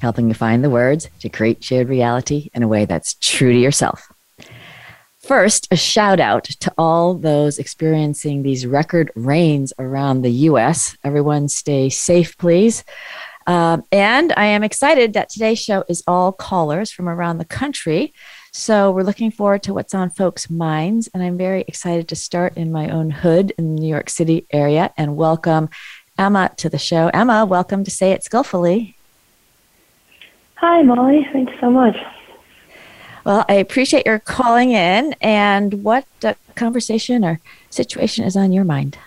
[0.00, 3.58] helping you find the words to create shared reality in a way that's true to
[3.58, 4.08] yourself.
[5.20, 10.96] First, a shout out to all those experiencing these record rains around the US.
[11.04, 12.84] Everyone stay safe, please.
[13.46, 18.12] Um, and I am excited that today's show is all callers from around the country.
[18.52, 21.08] So we're looking forward to what's on folks' minds.
[21.14, 24.46] And I'm very excited to start in my own hood in the New York City
[24.52, 25.70] area and welcome
[26.18, 27.08] Emma to the show.
[27.14, 28.97] Emma, welcome to Say It Skillfully.
[30.60, 31.24] Hi, Molly.
[31.32, 31.96] Thanks so much.
[33.24, 35.14] Well, I appreciate your calling in.
[35.20, 37.38] And what uh, conversation or
[37.70, 38.98] situation is on your mind?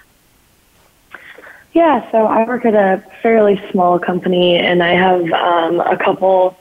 [1.73, 6.57] Yeah, so I work at a fairly small company, and I have um, a couple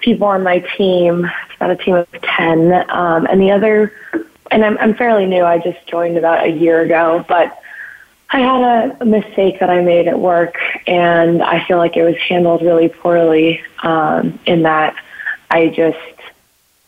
[0.00, 1.24] people on my team.
[1.24, 2.90] It's about a team of 10.
[2.90, 3.92] Um, and the other,
[4.50, 7.62] and I'm, I'm fairly new, I just joined about a year ago, but
[8.30, 12.16] I had a, mistake that I made at work, and I feel like it was
[12.16, 14.94] handled really poorly um, in that
[15.50, 15.96] I just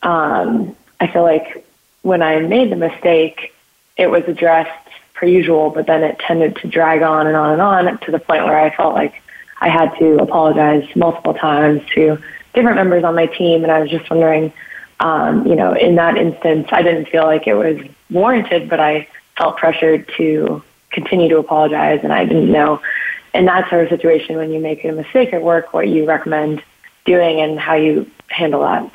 [0.02, 1.66] um, I feel like
[2.02, 3.54] when I made the mistake,
[3.96, 4.70] it was addressed
[5.14, 8.18] per usual, but then it tended to drag on and on and on to the
[8.18, 9.22] point where I felt like
[9.60, 12.18] I had to apologize multiple times to
[12.54, 13.62] different members on my team.
[13.62, 14.52] And I was just wondering,
[15.00, 17.78] um, you know, in that instance, I didn't feel like it was
[18.10, 22.00] warranted, but I felt pressured to continue to apologize.
[22.02, 22.80] And I didn't know
[23.34, 26.62] in that sort of situation when you make a mistake at work, what you recommend
[27.04, 28.90] doing and how you handle that.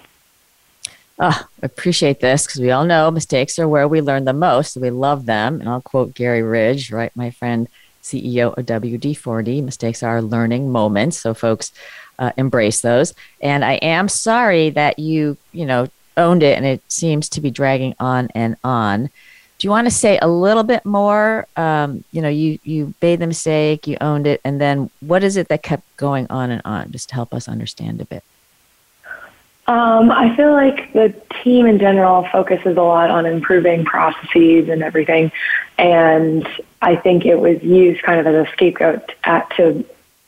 [1.18, 4.74] Oh, I appreciate this because we all know mistakes are where we learn the most.
[4.74, 5.62] So we love them.
[5.62, 7.16] And I'll quote Gary Ridge, right?
[7.16, 7.69] My friend,
[8.03, 9.62] CEO of WD 40.
[9.62, 11.18] Mistakes are learning moments.
[11.18, 11.72] So folks
[12.19, 13.14] uh, embrace those.
[13.42, 15.88] And I am sorry that you, you know,
[16.18, 19.09] owned it and it seems to be dragging on and on.
[19.66, 21.48] You want to say a little bit more?
[21.56, 25.38] Um, you know, you you made the mistake, you owned it, and then what is
[25.38, 26.92] it that kept going on and on?
[26.92, 28.24] Just to help us understand a bit.
[29.66, 34.84] Um, I feel like the team in general focuses a lot on improving processes and
[34.84, 35.31] everything,
[35.80, 36.48] and
[36.84, 39.84] I think it was used kind of as a scapegoat at, to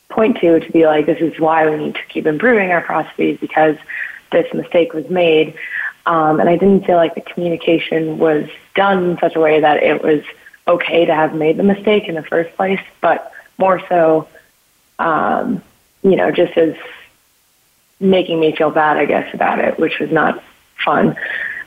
[0.08, 3.38] point to to be like, this is why we need to keep improving our processes
[3.38, 3.76] because
[4.32, 5.54] this mistake was made.
[6.08, 9.82] Um, and I didn't feel like the communication was done in such a way that
[9.82, 10.22] it was
[10.66, 14.26] okay to have made the mistake in the first place, but more so,
[14.98, 15.62] um,
[16.02, 16.74] you know, just as
[18.00, 20.42] making me feel bad, I guess, about it, which was not
[20.82, 21.14] fun.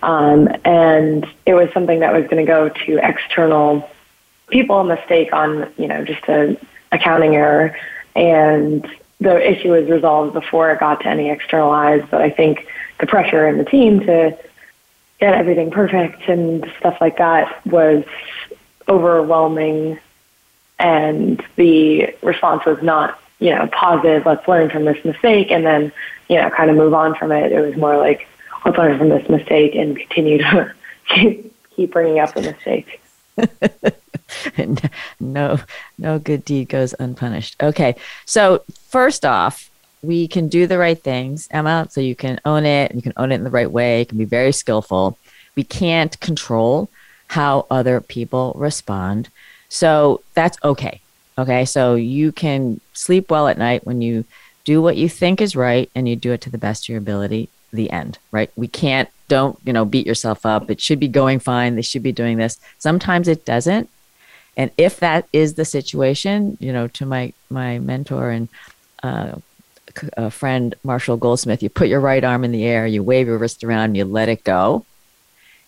[0.02, 3.88] Um, and it was something that was going to go to external
[4.48, 6.58] people, a mistake on, you know, just a
[6.92, 7.78] accounting error.
[8.16, 12.04] And the issue was resolved before it got to any external eyes.
[12.10, 12.66] But I think
[13.02, 14.38] the pressure and the team to
[15.20, 18.06] get everything perfect and stuff like that was
[18.88, 20.00] overwhelming.
[20.80, 25.52] And the response was not, you know, positive, let's learn from this mistake.
[25.52, 25.92] And then
[26.32, 27.52] you know, kind of move on from it.
[27.52, 28.26] It was more like,
[28.64, 30.74] let's learn from this mistake and continue to
[31.10, 33.02] keep, keep bringing up the mistake.
[35.20, 35.60] no,
[35.98, 37.62] no good deed goes unpunished.
[37.62, 39.70] Okay, so first off,
[40.02, 41.88] we can do the right things, Emma.
[41.90, 44.00] So you can own it, you can own it in the right way.
[44.00, 45.18] You can be very skillful.
[45.56, 46.90] We can't control
[47.28, 49.30] how other people respond,
[49.70, 51.02] so that's okay.
[51.38, 54.26] Okay, so you can sleep well at night when you
[54.64, 56.98] do what you think is right and you do it to the best of your
[56.98, 61.08] ability the end right we can't don't you know beat yourself up it should be
[61.08, 63.90] going fine they should be doing this sometimes it doesn't
[64.58, 68.50] and if that is the situation you know to my my mentor and
[69.04, 69.34] uh,
[70.18, 73.38] a friend marshall goldsmith you put your right arm in the air you wave your
[73.38, 74.86] wrist around you let it go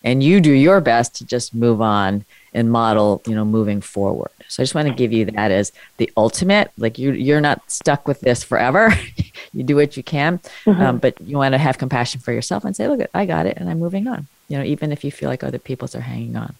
[0.04, 4.31] and you do your best to just move on and model you know moving forward
[4.54, 6.70] so I just want to give you that as the ultimate.
[6.78, 8.94] Like you, you're not stuck with this forever.
[9.54, 10.80] you do what you can, mm-hmm.
[10.80, 13.58] um, but you want to have compassion for yourself and say, "Look, I got it,
[13.58, 16.36] and I'm moving on." You know, even if you feel like other people's are hanging
[16.36, 16.54] on.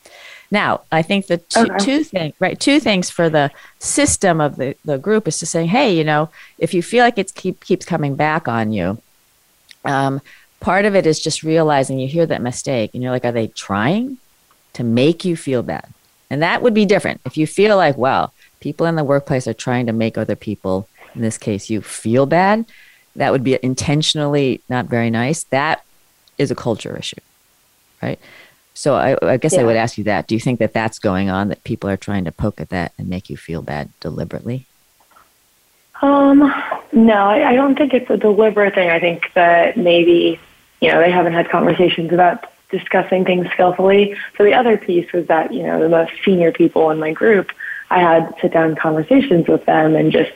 [0.54, 1.78] Now, I think the two, okay.
[1.80, 2.60] two things, right?
[2.60, 6.30] Two things for the system of the, the group is to say, hey, you know,
[6.60, 9.02] if you feel like it keep, keeps coming back on you,
[9.84, 10.22] um,
[10.60, 13.48] part of it is just realizing you hear that mistake and you're like, are they
[13.48, 14.20] trying
[14.74, 15.88] to make you feel bad?
[16.30, 17.20] And that would be different.
[17.26, 20.88] If you feel like, wow, people in the workplace are trying to make other people,
[21.16, 22.66] in this case, you feel bad,
[23.16, 25.46] that would be intentionally not very nice.
[25.46, 25.84] That
[26.38, 27.22] is a culture issue,
[28.04, 28.20] right?
[28.74, 29.62] So I, I guess yeah.
[29.62, 30.28] I would ask you that.
[30.28, 31.50] Do you think that that's going on?
[31.50, 34.66] That people are trying to poke at that and make you feel bad deliberately?
[36.02, 36.40] Um,
[36.92, 38.90] no, I, I don't think it's a deliberate thing.
[38.90, 40.40] I think that maybe
[40.82, 44.16] you know they haven't had conversations about discussing things skillfully.
[44.38, 47.52] So the other piece was that you know the most senior people in my group,
[47.90, 50.34] I had sit down conversations with them and just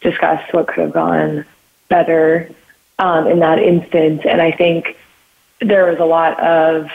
[0.00, 1.44] discuss what could have gone
[1.88, 2.50] better
[2.98, 4.22] um, in that instance.
[4.24, 4.96] And I think
[5.60, 6.88] there was a lot of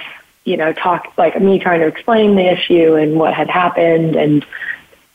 [0.45, 4.45] you know, talk like me trying to explain the issue and what had happened and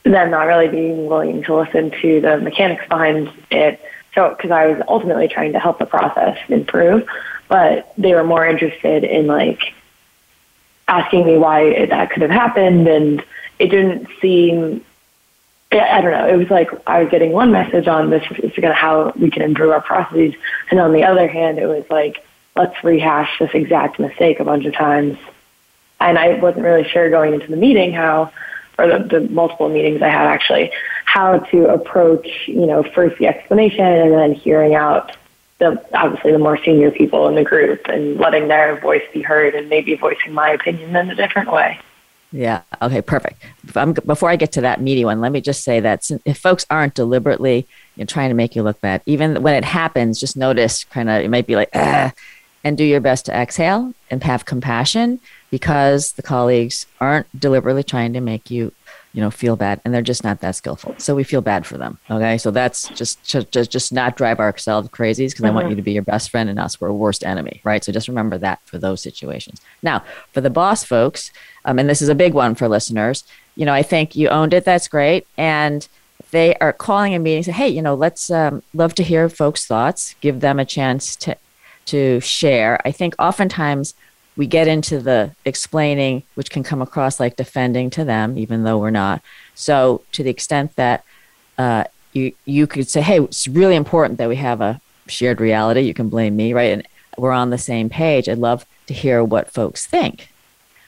[0.02, 3.80] them not really being willing to listen to the mechanics behind it.
[4.14, 7.06] So, because I was ultimately trying to help the process improve,
[7.48, 9.72] but they were more interested in like
[10.88, 12.88] asking me why that could have happened.
[12.88, 13.24] And
[13.60, 14.84] it didn't seem,
[15.70, 18.62] I don't know, it was like I was getting one message on this is going
[18.62, 20.34] to how we can improve our processes.
[20.72, 22.24] And on the other hand, it was like,
[22.56, 25.18] let's rehash this exact mistake a bunch of times.
[26.00, 28.32] And I wasn't really sure going into the meeting how,
[28.78, 30.72] or the, the multiple meetings I had actually,
[31.04, 35.16] how to approach, you know, first the explanation and then hearing out
[35.58, 39.54] the obviously the more senior people in the group and letting their voice be heard
[39.54, 41.78] and maybe voicing my opinion in a different way.
[42.32, 42.62] Yeah.
[42.80, 43.02] Okay.
[43.02, 43.42] Perfect.
[44.06, 46.94] before I get to that meaty one, let me just say that if folks aren't
[46.94, 47.66] deliberately
[47.96, 51.10] you know, trying to make you look bad, even when it happens, just notice kind
[51.10, 52.12] of it might be like, ah,
[52.64, 55.20] and do your best to exhale and have compassion
[55.50, 58.72] because the colleagues aren't deliberately trying to make you
[59.12, 61.76] you know feel bad and they're just not that skillful so we feel bad for
[61.76, 65.46] them okay so that's just just just not drive ourselves crazy because mm-hmm.
[65.46, 65.70] i want mm-hmm.
[65.70, 68.38] you to be your best friend and us we're worst enemy right so just remember
[68.38, 70.02] that for those situations now
[70.32, 71.32] for the boss folks
[71.64, 73.24] um, and this is a big one for listeners
[73.56, 75.88] you know i think you owned it that's great and
[76.30, 79.66] they are calling a meeting say hey you know let's um, love to hear folks
[79.66, 81.36] thoughts give them a chance to
[81.86, 82.80] to share.
[82.84, 83.94] I think oftentimes
[84.36, 88.78] we get into the explaining, which can come across like defending to them, even though
[88.78, 89.22] we're not.
[89.54, 91.04] So, to the extent that
[91.58, 95.82] uh, you you could say, "Hey, it's really important that we have a shared reality."
[95.82, 96.72] You can blame me, right?
[96.72, 96.88] And
[97.18, 98.28] we're on the same page.
[98.28, 100.32] I'd love to hear what folks think,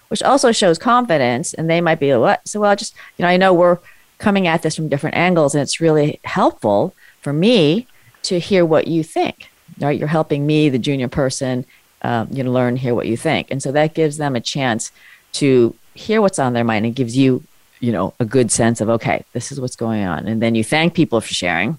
[0.09, 1.53] which also shows confidence.
[1.53, 3.79] And they might be, "What?" So, well, just you know, I know we're
[4.19, 7.87] coming at this from different angles, and it's really helpful for me
[8.23, 9.99] to hear what you think right?
[9.99, 11.65] You're helping me, the junior person,
[12.03, 13.51] um, you know, learn, hear what you think.
[13.51, 14.93] And so that gives them a chance
[15.33, 17.43] to hear what's on their mind and gives you,
[17.81, 20.27] you know, a good sense of, okay, this is what's going on.
[20.27, 21.79] And then you thank people for sharing.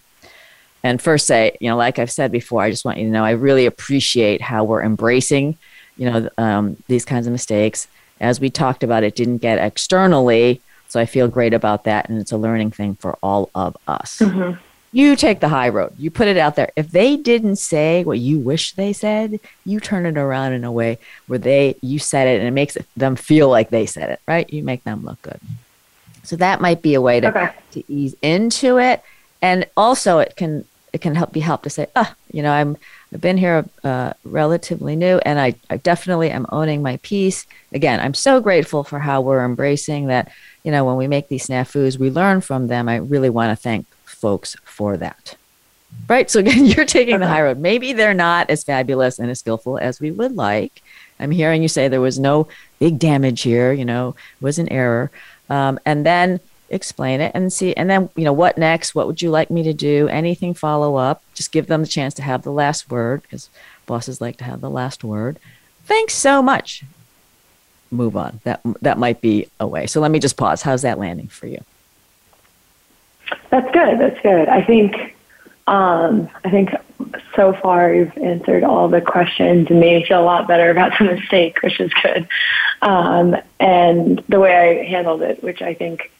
[0.84, 3.24] And first say, you know, like I've said before, I just want you to know
[3.24, 5.58] I really appreciate how we're embracing,
[5.98, 7.88] you know, um, these kinds of mistakes.
[8.20, 10.62] As we talked about, it didn't get externally.
[10.90, 12.10] So I feel great about that.
[12.10, 14.20] And it's a learning thing for all of us.
[14.20, 14.60] Mm-hmm
[14.94, 15.94] you take the high road.
[15.98, 16.72] You put it out there.
[16.76, 20.72] If they didn't say what you wish they said, you turn it around in a
[20.72, 24.22] way where they you said it and it makes them feel like they said it,
[24.28, 24.52] right?
[24.54, 25.40] You make them look good.
[26.22, 27.54] So that might be a way to okay.
[27.72, 29.04] to ease into it,
[29.42, 30.64] and also it can
[30.94, 32.78] it can help be help to say, ah, you know, I'm
[33.12, 37.46] I've been here uh, relatively new, and I, I definitely am owning my piece.
[37.72, 40.32] Again, I'm so grateful for how we're embracing that.
[40.64, 42.88] You know, when we make these snafus, we learn from them.
[42.88, 43.86] I really want to thank
[44.24, 45.36] folks for that.
[46.08, 46.32] Right.
[46.32, 47.60] So again, you're taking the high road.
[47.60, 50.82] Maybe they're not as fabulous and as skillful as we would like.
[51.20, 52.48] I'm hearing you say there was no
[52.80, 55.12] big damage here, you know, was an error.
[55.50, 59.22] Um, and then explain it and see and then you know what next what would
[59.22, 62.42] you like me to do anything follow up just give them the chance to have
[62.42, 63.48] the last word because
[63.86, 65.38] bosses like to have the last word
[65.86, 66.84] thanks so much
[67.92, 70.98] move on that that might be a way so let me just pause how's that
[70.98, 71.64] landing for you
[73.50, 74.00] that's good.
[74.00, 74.50] That's good.
[74.50, 75.16] I think
[75.68, 76.72] um, I think
[77.36, 80.98] so far you've answered all the questions and made me feel a lot better about
[80.98, 82.28] the mistake, which is good.
[82.82, 86.12] Um, and the way I handled it, which I think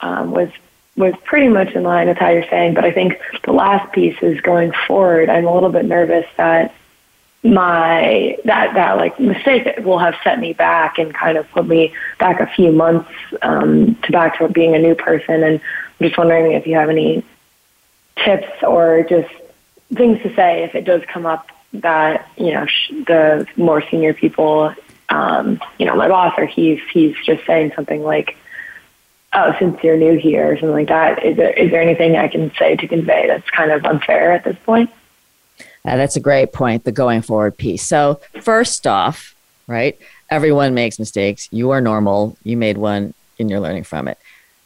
[0.00, 0.50] um, was
[0.94, 2.74] was pretty much in line with how you're saying.
[2.74, 5.30] But I think the last piece is going forward.
[5.30, 6.74] I'm a little bit nervous that
[7.44, 11.92] my that that like mistake will have set me back and kind of put me
[12.18, 13.10] back a few months
[13.42, 15.60] um, to back to being a new person and
[16.02, 17.24] I'm just wondering if you have any
[18.24, 19.32] tips or just
[19.94, 24.12] things to say if it does come up that you know sh- the more senior
[24.12, 24.74] people,
[25.10, 28.36] um, you know, my boss or he's he's just saying something like,
[29.32, 31.24] "Oh, since you're new here" or something like that.
[31.24, 34.42] Is there is there anything I can say to convey that's kind of unfair at
[34.42, 34.90] this point?
[35.84, 36.82] Uh, that's a great point.
[36.82, 37.84] The going forward piece.
[37.84, 39.36] So first off,
[39.68, 39.96] right,
[40.30, 41.48] everyone makes mistakes.
[41.52, 42.36] You are normal.
[42.42, 44.18] You made one, and you're learning from it.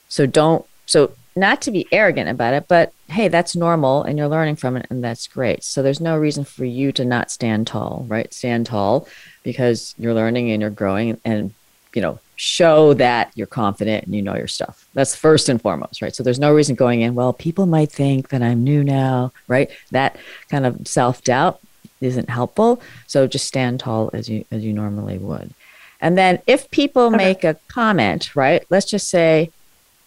[0.09, 4.29] So don't so not to be arrogant about it, but hey, that's normal and you're
[4.29, 5.63] learning from it and that's great.
[5.63, 8.33] So there's no reason for you to not stand tall, right?
[8.33, 9.07] Stand tall
[9.43, 11.55] because you're learning and you're growing and
[11.97, 14.87] you know, show that you're confident and you know your stuff.
[14.93, 16.15] That's first and foremost, right?
[16.15, 19.71] So there's no reason going in, well, people might think that I'm new now, right?
[19.93, 20.19] That
[20.51, 21.59] kind of self-doubt
[22.03, 22.83] isn't helpful.
[23.07, 25.55] So just stand tall as you as you normally would.
[25.99, 27.17] And then if people okay.
[27.17, 28.63] make a comment, right?
[28.69, 29.51] Let's just say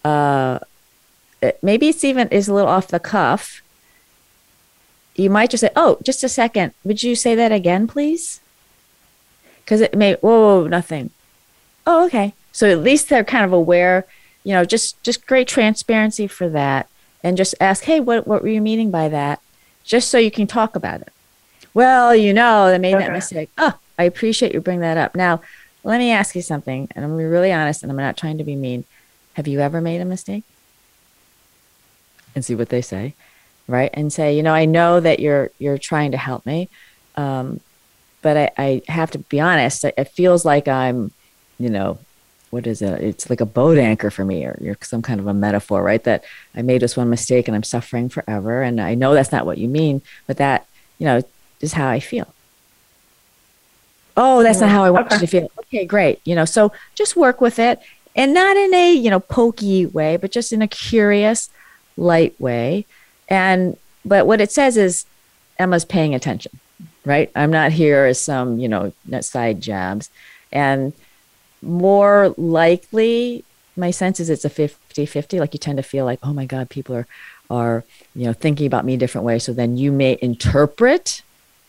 [0.04, 0.60] uh
[1.62, 3.62] maybe it's even is a little off the cuff.
[5.14, 6.72] You might just say, "Oh, just a second.
[6.84, 8.40] Would you say that again, please?"
[9.64, 10.14] Because it may.
[10.14, 11.10] Whoa, nothing.
[11.86, 12.34] Oh, okay.
[12.52, 14.06] So at least they're kind of aware.
[14.44, 16.88] You know, just just great transparency for that,
[17.22, 19.40] and just ask, "Hey, what what were you meaning by that?"
[19.84, 21.12] Just so you can talk about it.
[21.74, 23.06] Well, you know, they made okay.
[23.06, 23.50] that mistake.
[23.58, 25.14] Oh, I appreciate you bring that up.
[25.14, 25.40] Now,
[25.84, 28.38] let me ask you something, and I'm gonna be really honest, and I'm not trying
[28.38, 28.84] to be mean.
[29.34, 30.44] Have you ever made a mistake?
[32.34, 33.14] And see what they say,
[33.66, 33.90] right?
[33.94, 36.68] And say, you know, I know that you're you're trying to help me,
[37.16, 37.60] um,
[38.22, 39.84] but I, I have to be honest.
[39.84, 41.12] It feels like I'm,
[41.58, 41.98] you know,
[42.50, 43.00] what is it?
[43.00, 46.02] It's like a boat anchor for me, or you're some kind of a metaphor, right?
[46.02, 49.46] That I made this one mistake and I'm suffering forever, and I know that's not
[49.46, 50.66] what you mean, but that
[50.98, 51.22] you know
[51.60, 52.32] is how I feel.
[54.16, 55.14] Oh, that's not how I want okay.
[55.16, 55.50] you to feel.
[55.60, 56.20] Okay, great.
[56.24, 57.80] You know, so just work with it,
[58.16, 61.50] and not in a you know pokey way, but just in a curious,
[62.00, 62.86] light way.
[63.28, 65.04] And but what it says is
[65.58, 66.58] Emma's paying attention,
[67.04, 67.30] right?
[67.36, 70.10] I'm not here as some, you know, side jabs.
[70.50, 70.94] And
[71.62, 73.44] more likely,
[73.76, 75.38] my sense is it's a 50 50.
[75.38, 77.06] Like you tend to feel like, oh my God, people are,
[77.50, 79.38] are, you know, thinking about me a different way.
[79.38, 81.22] So then you may interpret,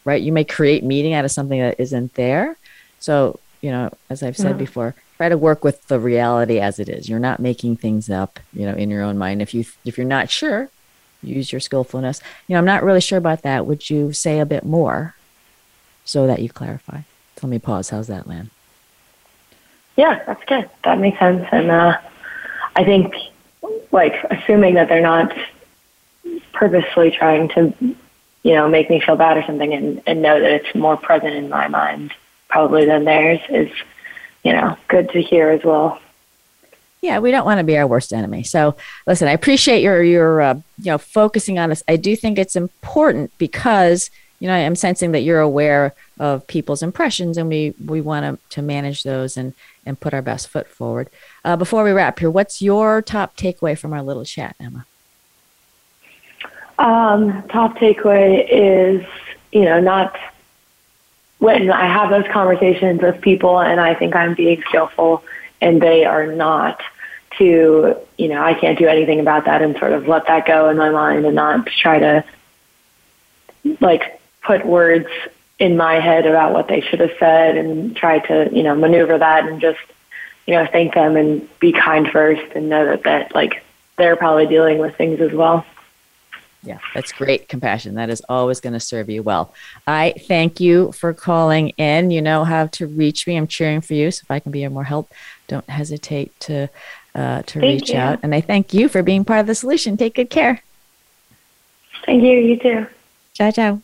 [0.06, 0.22] right?
[0.22, 2.56] You may create meaning out of something that isn't there.
[3.00, 4.60] So, you know, as I've said uh-huh.
[4.60, 7.08] before, try to work with the reality as it is.
[7.08, 9.40] You're not making things up, you know, in your own mind.
[9.40, 10.68] If you if you're not sure,
[11.22, 12.22] use your skillfulness.
[12.48, 13.68] You know, I'm not really sure about that.
[13.68, 15.14] Would you say a bit more
[16.06, 17.02] so that you clarify?
[17.44, 17.92] Let me pause.
[17.92, 18.50] How's that land?
[19.96, 20.68] Yeah, that's good.
[20.86, 21.48] That makes sense.
[21.52, 22.00] And uh,
[22.76, 23.14] I think,
[23.92, 25.36] like, assuming that they're not
[26.52, 27.74] purposely trying to,
[28.42, 31.34] you know, make me feel bad or something, and, and know that it's more present
[31.34, 32.12] in my mind
[32.48, 33.72] probably than theirs is
[34.44, 36.00] you know, good to hear as well.
[37.02, 38.44] Yeah, we don't want to be our worst enemy.
[38.44, 38.76] So,
[39.08, 41.84] listen, I appreciate your your uh, you know focusing on this.
[41.88, 46.84] I do think it's important because you know I'm sensing that you're aware of people's
[46.84, 50.68] impressions, and we we want to to manage those and and put our best foot
[50.68, 51.10] forward.
[51.44, 54.86] Uh, before we wrap here, what's your top takeaway from our little chat, Emma?
[56.78, 59.04] Um, top takeaway is
[59.52, 60.16] you know not
[61.42, 65.24] when I have those conversations with people and I think I'm being skillful
[65.60, 66.80] and they are not
[67.40, 70.70] to, you know, I can't do anything about that and sort of let that go
[70.70, 72.24] in my mind and not try to
[73.80, 75.08] like put words
[75.58, 79.18] in my head about what they should have said and try to, you know, maneuver
[79.18, 79.80] that and just,
[80.46, 83.64] you know, thank them and be kind first and know that that like
[83.98, 85.66] they're probably dealing with things as well.
[86.64, 87.96] Yeah, that's great compassion.
[87.96, 89.54] That is always going to serve you well.
[89.88, 92.12] I thank you for calling in.
[92.12, 93.36] You know how to reach me.
[93.36, 94.12] I'm cheering for you.
[94.12, 95.12] So if I can be of more help,
[95.48, 96.70] don't hesitate to
[97.16, 97.98] uh, to thank reach you.
[97.98, 98.20] out.
[98.22, 99.98] And I thank you for being part of the solution.
[99.98, 100.62] Take good care.
[102.06, 102.38] Thank you.
[102.38, 102.88] You too.
[103.34, 103.82] Ciao, ciao.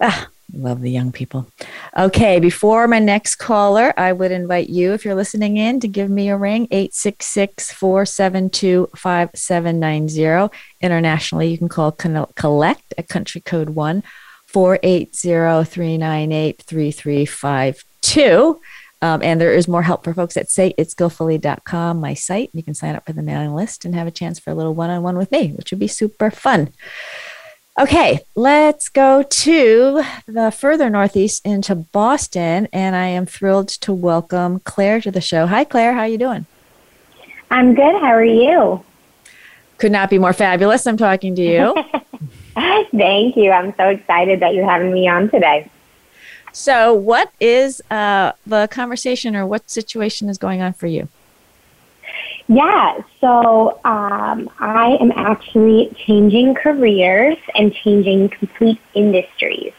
[0.00, 1.46] Ah, Love the young people.
[1.98, 6.08] Okay, before my next caller, I would invite you, if you're listening in, to give
[6.08, 10.56] me a ring 866 472 5790.
[10.80, 14.02] Internationally, you can call Collect at country code 1
[14.46, 18.60] 480 398 3352.
[19.02, 22.48] Um, and there is more help for folks at sayitskillfully.com, my site.
[22.54, 24.74] You can sign up for the mailing list and have a chance for a little
[24.74, 26.72] one on one with me, which would be super fun.
[27.80, 34.60] Okay, let's go to the further northeast into Boston, and I am thrilled to welcome
[34.60, 35.46] Clare to the show.
[35.46, 35.94] Hi, Clare.
[35.94, 36.44] How are you doing?
[37.50, 37.94] I'm good.
[38.02, 38.84] How are you?
[39.78, 40.86] Could not be more fabulous.
[40.86, 41.74] I'm talking to you.
[42.92, 43.50] Thank you.
[43.50, 45.70] I'm so excited that you're having me on today.
[46.52, 51.08] So, what is uh, the conversation, or what situation is going on for you?
[52.48, 59.72] Yeah, so um, I am actually changing careers and changing complete industries.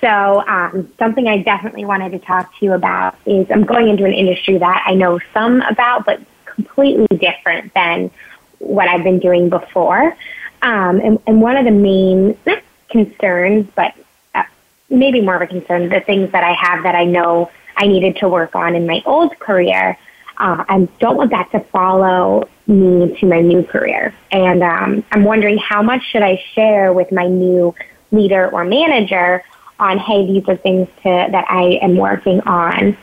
[0.00, 4.04] So um, something I definitely wanted to talk to you about is I'm going into
[4.04, 8.10] an industry that I know some about, but completely different than
[8.58, 10.16] what I've been doing before.
[10.62, 12.38] Um, and, and, one of the main
[12.88, 13.94] concerns, but
[14.34, 14.44] uh,
[14.88, 18.16] maybe more of a concern, the things that I have that I know I needed
[18.16, 19.98] to work on in my old career
[20.38, 24.14] uh, I don't want that to follow me to my new career.
[24.30, 27.74] And um, I'm wondering how much should I share with my new
[28.12, 29.42] leader or manager
[29.78, 32.96] on, hey, these are things to, that I am working on,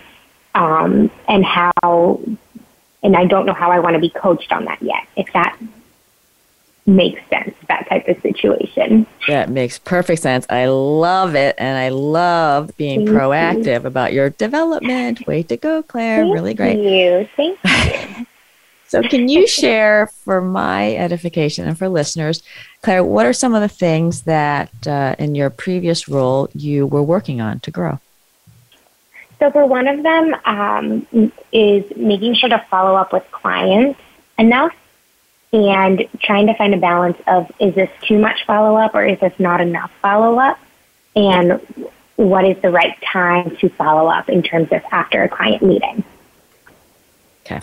[0.55, 2.19] um, and how,
[3.03, 5.07] and I don't know how I want to be coached on that yet.
[5.15, 5.57] If that
[6.85, 9.07] makes sense, that type of situation.
[9.27, 10.45] That makes perfect sense.
[10.49, 11.55] I love it.
[11.57, 13.87] And I love being Thank proactive you.
[13.87, 15.25] about your development.
[15.25, 16.23] Way to go, Clare.
[16.23, 16.77] Thank really great.
[16.77, 17.27] You.
[17.35, 18.25] Thank you.
[18.87, 22.43] so, can you share for my edification and for listeners,
[22.81, 27.03] Clare, what are some of the things that uh, in your previous role you were
[27.03, 27.99] working on to grow?
[29.39, 33.99] So, for one of them um, is making sure to follow up with clients
[34.37, 34.73] enough
[35.53, 39.19] and trying to find a balance of is this too much follow up or is
[39.19, 40.59] this not enough follow up?
[41.15, 41.61] And
[42.15, 46.03] what is the right time to follow up in terms of after a client meeting?
[47.45, 47.61] Okay.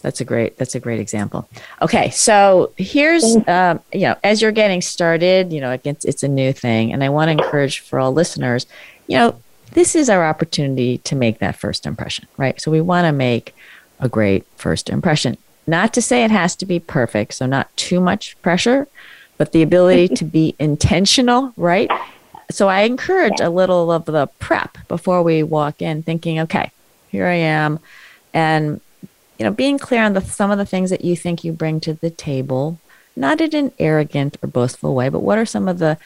[0.00, 1.48] That's a great that's a great example.
[1.82, 6.28] Okay, so here's um, you know as you're getting started, you know it's it's a
[6.28, 8.66] new thing, and I want to encourage for all listeners,
[9.08, 9.40] you know
[9.72, 12.60] this is our opportunity to make that first impression, right?
[12.60, 13.54] So we want to make
[13.98, 15.38] a great first impression.
[15.66, 18.88] Not to say it has to be perfect, so not too much pressure,
[19.36, 21.90] but the ability to be intentional, right?
[22.50, 26.70] So I encourage a little of the prep before we walk in, thinking, okay,
[27.08, 27.80] here I am.
[28.32, 28.80] And,
[29.38, 31.80] you know, being clear on the, some of the things that you think you bring
[31.80, 32.78] to the table,
[33.16, 35.98] not in an arrogant or boastful way, but what are some of the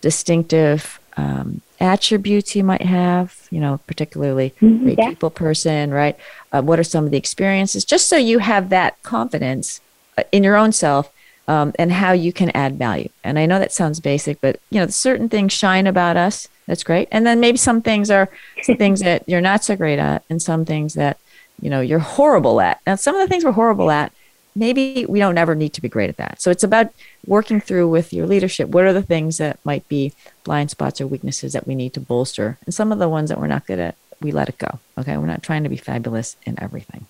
[0.00, 5.08] distinctive um, attributes you might have, you know, particularly mm-hmm, yeah.
[5.08, 6.16] people person, right?
[6.52, 7.84] Uh, what are some of the experiences?
[7.84, 9.80] Just so you have that confidence
[10.18, 11.12] uh, in your own self
[11.46, 13.08] um, and how you can add value.
[13.22, 16.48] And I know that sounds basic, but you know, certain things shine about us.
[16.66, 17.08] That's great.
[17.12, 18.28] And then maybe some things are
[18.62, 21.18] some things that you're not so great at, and some things that
[21.60, 22.80] you know you're horrible at.
[22.86, 24.12] Now, some of the things we're horrible at
[24.54, 26.40] maybe we don't ever need to be great at that.
[26.40, 26.92] So it's about
[27.26, 28.68] working through with your leadership.
[28.68, 30.12] What are the things that might be
[30.44, 32.58] blind spots or weaknesses that we need to bolster?
[32.64, 34.78] And some of the ones that we're not good at, we let it go.
[34.98, 35.16] Okay.
[35.16, 37.06] We're not trying to be fabulous in everything,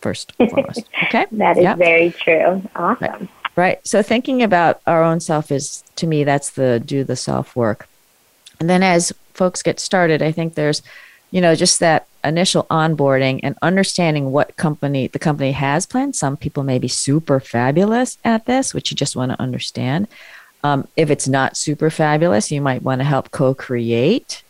[0.00, 0.82] first and foremost.
[1.04, 1.26] Okay.
[1.32, 1.78] that is yep.
[1.78, 2.62] very true.
[2.74, 3.10] Awesome.
[3.10, 3.28] Right.
[3.56, 3.86] right.
[3.86, 7.88] So thinking about our own self is, to me, that's the do the self work.
[8.60, 10.82] And then as folks get started, I think there's,
[11.30, 16.16] you know, just that initial onboarding and understanding what company the company has planned.
[16.16, 20.08] Some people may be super fabulous at this, which you just want to understand.
[20.62, 24.42] Um, if it's not super fabulous, you might want to help co-create,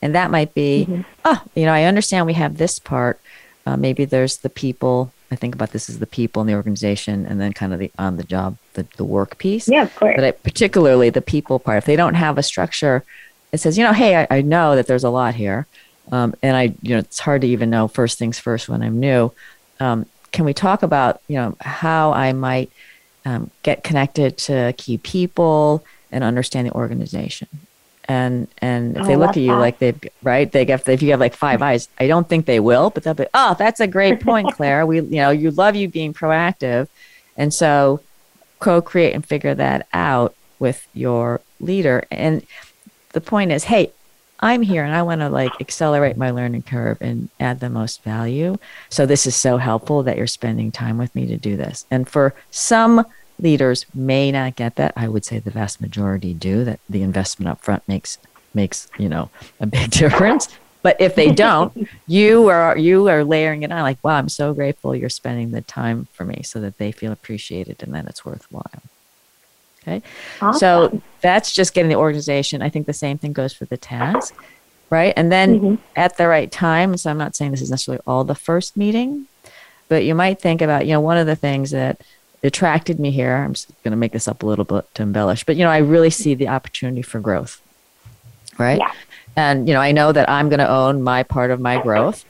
[0.00, 1.02] and that might be, mm-hmm.
[1.26, 3.20] oh, you know, I understand we have this part.
[3.66, 5.12] Uh, maybe there's the people.
[5.30, 7.90] I think about this as the people in the organization, and then kind of the
[7.98, 9.68] on the job, the, the work piece.
[9.68, 10.16] Yeah, of course.
[10.16, 11.78] But I, particularly the people part.
[11.78, 13.04] If they don't have a structure,
[13.52, 15.66] it says, you know, hey, I, I know that there's a lot here
[16.12, 18.98] um, and I, you know, it's hard to even know first things first when I'm
[19.00, 19.32] new.
[19.80, 22.70] Um, can we talk about, you know, how I might
[23.24, 27.48] um, get connected to key people and understand the organization?
[28.10, 29.58] And and if they look at you that.
[29.58, 32.58] like they've right, they get if you have like five eyes, I don't think they
[32.58, 34.86] will, but they'll be, oh, that's a great point, Clare.
[34.86, 36.88] We, you know, you love you being proactive,
[37.36, 38.00] and so
[38.60, 42.06] co-create and figure that out with your leader.
[42.10, 42.46] And
[43.12, 43.92] the point is, hey,
[44.40, 48.02] I'm here and I want to like accelerate my learning curve and add the most
[48.02, 48.56] value.
[48.88, 51.86] So this is so helpful that you're spending time with me to do this.
[51.90, 53.04] And for some
[53.40, 54.92] leaders may not get that.
[54.96, 58.18] I would say the vast majority do that the investment up front makes
[58.54, 60.48] makes, you know, a big difference.
[60.82, 64.54] But if they don't, you are you are layering it on like, wow, I'm so
[64.54, 68.24] grateful you're spending the time for me so that they feel appreciated and that it's
[68.24, 68.82] worthwhile.
[69.88, 70.02] Okay.
[70.40, 70.58] Awesome.
[70.58, 72.62] So that's just getting the organization.
[72.62, 74.34] I think the same thing goes for the task,
[74.90, 75.12] right?
[75.16, 75.82] And then mm-hmm.
[75.96, 79.26] at the right time, so I'm not saying this is necessarily all the first meeting,
[79.88, 82.00] but you might think about, you know, one of the things that
[82.42, 85.44] attracted me here, I'm just going to make this up a little bit to embellish,
[85.44, 87.60] but, you know, I really see the opportunity for growth,
[88.58, 88.78] right?
[88.78, 88.92] Yeah.
[89.36, 92.24] And, you know, I know that I'm going to own my part of my growth.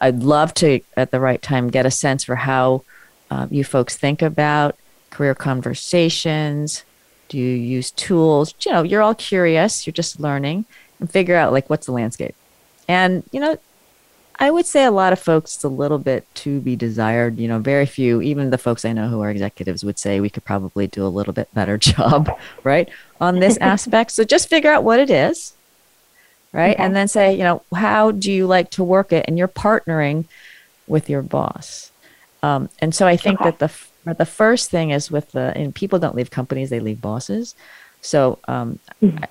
[0.00, 2.82] I'd love to, at the right time, get a sense for how
[3.30, 4.76] um, you folks think about
[5.10, 6.84] career conversations,
[7.32, 8.54] do you use tools?
[8.60, 10.66] You know, you're all curious, you're just learning
[11.00, 12.34] and figure out like what's the landscape.
[12.86, 13.56] And, you know,
[14.38, 17.38] I would say a lot of folks it's a little bit to be desired.
[17.38, 20.28] You know, very few, even the folks I know who are executives would say we
[20.28, 22.28] could probably do a little bit better job,
[22.64, 24.10] right, on this aspect.
[24.10, 25.54] So just figure out what it is,
[26.52, 26.74] right?
[26.74, 26.84] Okay.
[26.84, 29.24] And then say, you know, how do you like to work it?
[29.26, 30.26] And you're partnering
[30.86, 31.90] with your boss.
[32.42, 33.50] Um, and so I think okay.
[33.50, 33.72] that the
[34.04, 37.54] but the first thing is with the, and people don't leave companies, they leave bosses.
[38.00, 39.24] So um, mm-hmm.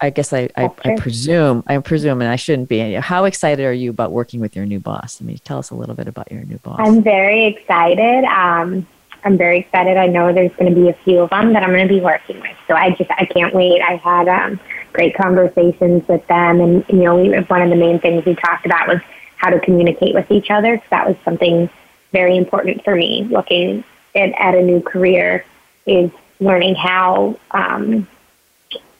[0.00, 2.94] I guess I, I, I, presume I presume, and I shouldn't be.
[2.94, 5.20] How excited are you about working with your new boss?
[5.20, 6.78] I mean, tell us a little bit about your new boss.
[6.80, 8.24] I'm very excited.
[8.24, 8.86] Um,
[9.24, 9.96] I'm very excited.
[9.96, 12.00] I know there's going to be a few of them that I'm going to be
[12.00, 13.80] working with, so I just I can't wait.
[13.80, 14.60] I had um,
[14.92, 18.66] great conversations with them, and you know, we, one of the main things we talked
[18.66, 19.00] about was
[19.36, 20.76] how to communicate with each other.
[20.76, 21.68] Because that was something
[22.12, 23.24] very important for me.
[23.24, 23.82] Looking
[24.18, 25.44] at, at a new career
[25.86, 28.06] is learning how um,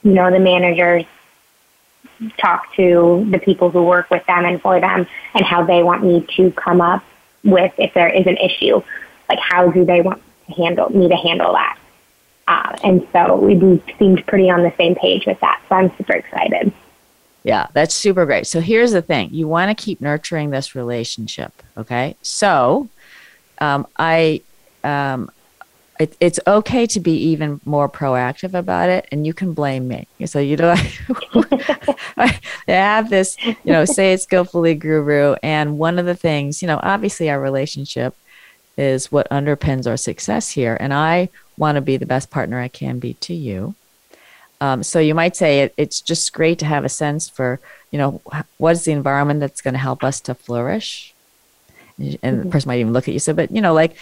[0.03, 1.05] you know, the managers
[2.37, 6.03] talk to the people who work with them and for them and how they want
[6.03, 7.03] me to come up
[7.43, 8.81] with if there is an issue.
[9.27, 11.77] Like, how do they want to handle me to handle that?
[12.47, 15.61] Uh, and so we seemed pretty on the same page with that.
[15.69, 16.73] So I'm super excited.
[17.43, 18.47] Yeah, that's super great.
[18.47, 21.53] So here's the thing you want to keep nurturing this relationship.
[21.77, 22.15] Okay.
[22.21, 22.89] So
[23.59, 24.41] um, I,
[24.83, 25.31] um,
[25.99, 30.07] it, it's okay to be even more proactive about it and you can blame me.
[30.25, 30.75] So you know
[32.17, 36.67] I, have this you know say it skillfully guru and one of the things you
[36.67, 38.15] know obviously our relationship
[38.77, 42.67] is what underpins our success here and i want to be the best partner i
[42.67, 43.75] can be to you.
[44.61, 47.59] Um, so you might say it, it's just great to have a sense for
[47.91, 48.21] you know
[48.57, 51.13] what is the environment that's going to help us to flourish?
[51.97, 52.43] And mm-hmm.
[52.43, 53.97] the person might even look at you so but you know like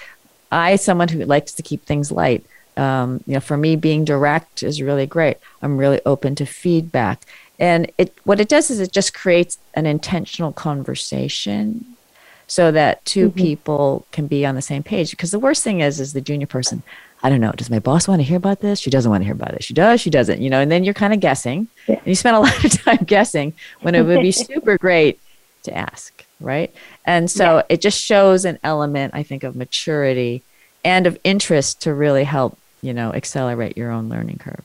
[0.52, 2.46] I, someone who likes to keep things light,
[2.78, 5.38] um, you know, for me, being direct is really great.
[5.62, 7.24] I'm really open to feedback,
[7.60, 11.98] and it what it does is it just creates an intentional conversation,
[12.46, 13.38] so that 2 mm-hmm.
[13.38, 15.10] people can be on the same page.
[15.12, 16.84] Because the worst thing is, is the junior person.
[17.24, 17.52] I don't know.
[17.52, 18.80] Does my boss want to hear about this?
[18.80, 19.64] She doesn't want to hear about it.
[19.64, 20.00] She does.
[20.00, 20.40] She doesn't.
[20.40, 21.96] You know, and then you're kind of guessing, yeah.
[21.96, 25.20] and you spend a lot of time guessing when it would be super great
[25.64, 26.74] to ask right?
[27.06, 27.64] And so yeah.
[27.70, 30.44] it just shows an element, I think, of maturity
[30.84, 34.64] and of interest to really help, you know, accelerate your own learning curve.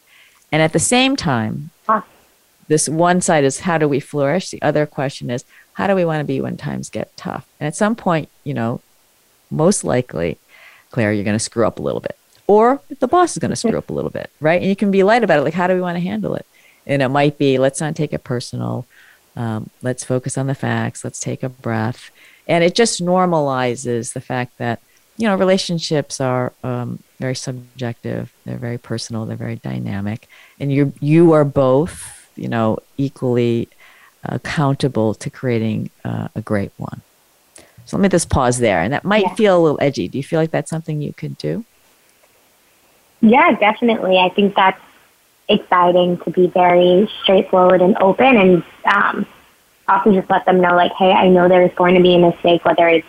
[0.51, 2.03] And at the same time, huh.
[2.69, 4.51] this one side is how do we flourish?
[4.51, 7.47] The other question is how do we want to be when times get tough?
[7.59, 8.81] And at some point, you know,
[9.51, 10.39] most likely,
[10.91, 12.17] Clare, you're going to screw up a little bit.
[12.47, 14.61] Or the boss is going to screw up a little bit, right?
[14.61, 15.43] And you can be light about it.
[15.43, 16.45] Like, how do we want to handle it?
[16.87, 18.85] And it might be, let's not take it personal
[19.37, 21.05] um, let's focus on the facts.
[21.05, 22.11] Let's take a breath.
[22.47, 24.81] And it just normalizes the fact that,
[25.16, 28.33] you know, relationships are um, very subjective.
[28.45, 29.25] They're very personal.
[29.25, 30.29] They're very dynamic.
[30.59, 33.68] And you, you are both, you know, equally
[34.25, 37.01] accountable to creating uh, a great one.
[37.85, 38.81] So let me just pause there.
[38.81, 39.35] And that might yeah.
[39.35, 40.09] feel a little edgy.
[40.09, 41.64] Do you feel like that's something you could do?
[43.21, 44.18] Yeah, definitely.
[44.18, 44.81] I think that's
[45.48, 49.26] exciting to be very straightforward and open and um,
[49.88, 52.64] also just let them know like, hey, I know there's going to be a mistake,
[52.64, 53.07] whether it's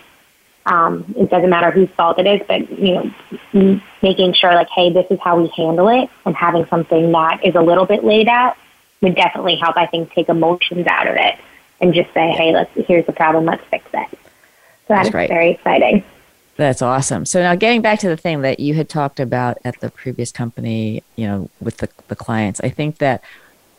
[0.66, 3.14] um, it doesn't matter whose fault it is, but you
[3.54, 7.42] know, making sure like, hey, this is how we handle it, and having something that
[7.44, 8.56] is a little bit laid out
[9.02, 9.76] would definitely help.
[9.76, 11.38] I think take emotions out of it
[11.82, 14.08] and just say, hey, let's here's the problem, let's fix it.
[14.12, 14.18] So
[14.88, 15.30] that's, that's right.
[15.30, 16.04] very exciting.
[16.56, 17.26] That's awesome.
[17.26, 20.32] So now getting back to the thing that you had talked about at the previous
[20.32, 23.24] company, you know, with the, the clients, I think that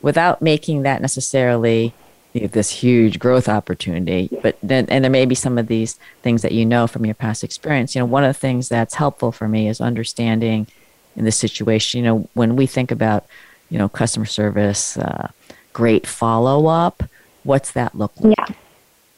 [0.02, 1.94] without making that necessarily
[2.32, 6.00] you know, this huge growth opportunity, but then, and there may be some of these
[6.22, 8.94] things that you know from your past experience, you know, one of the things that's
[8.94, 10.66] helpful for me is understanding
[11.14, 13.24] in this situation, you know, when we think about,
[13.70, 15.30] you know, customer service, uh,
[15.72, 17.04] great follow up,
[17.44, 18.36] what's that look like?
[18.36, 18.54] Yeah.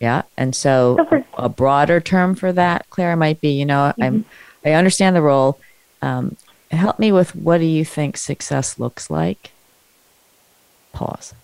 [0.01, 0.23] Yeah.
[0.37, 4.03] And so a broader term for that, Clara, might be, you know, mm-hmm.
[4.03, 4.25] I'm
[4.65, 5.59] I understand the role.
[6.03, 6.37] Um,
[6.71, 9.53] help me with what do you think success looks like?
[10.93, 11.35] Pause.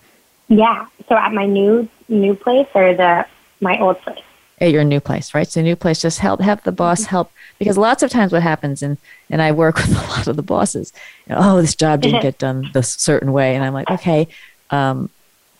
[0.48, 0.86] Yeah.
[1.08, 3.26] So at my new new place or the
[3.60, 4.18] my old place?
[4.60, 5.48] At your new place, right?
[5.48, 7.10] So new place, just help have the boss mm-hmm.
[7.10, 8.98] help because lots of times what happens and
[9.30, 10.92] and I work with a lot of the bosses,
[11.26, 13.54] you know, oh, this job didn't get done this certain way.
[13.54, 14.28] And I'm like, okay,
[14.70, 15.10] um,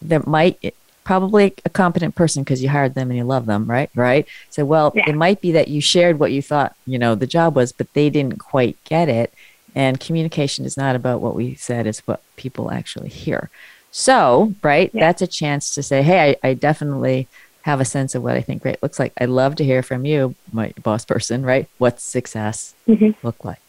[0.02, 3.90] there might probably a competent person because you hired them and you love them, right?
[3.94, 4.26] Right.
[4.50, 5.08] So, well, yeah.
[5.08, 7.92] it might be that you shared what you thought, you know, the job was, but
[7.92, 9.32] they didn't quite get it.
[9.74, 13.50] And communication is not about what we said, it's what people actually hear.
[13.90, 15.00] So, right, yeah.
[15.00, 17.28] that's a chance to say, hey, I, I, definitely
[17.62, 19.12] have a sense of what I think great looks like.
[19.18, 21.68] I'd love to hear from you, my boss person, right?
[21.78, 23.10] What's success mm-hmm.
[23.24, 23.60] look like?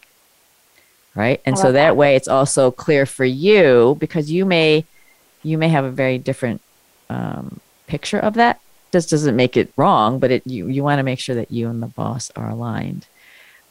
[1.14, 1.40] Right.
[1.44, 4.84] And so that, that way it's also clear for you because you may
[5.44, 6.60] you may have a very different
[7.10, 8.60] um, picture of that.
[8.92, 11.68] just doesn't make it wrong, but it you you want to make sure that you
[11.68, 13.06] and the boss are aligned.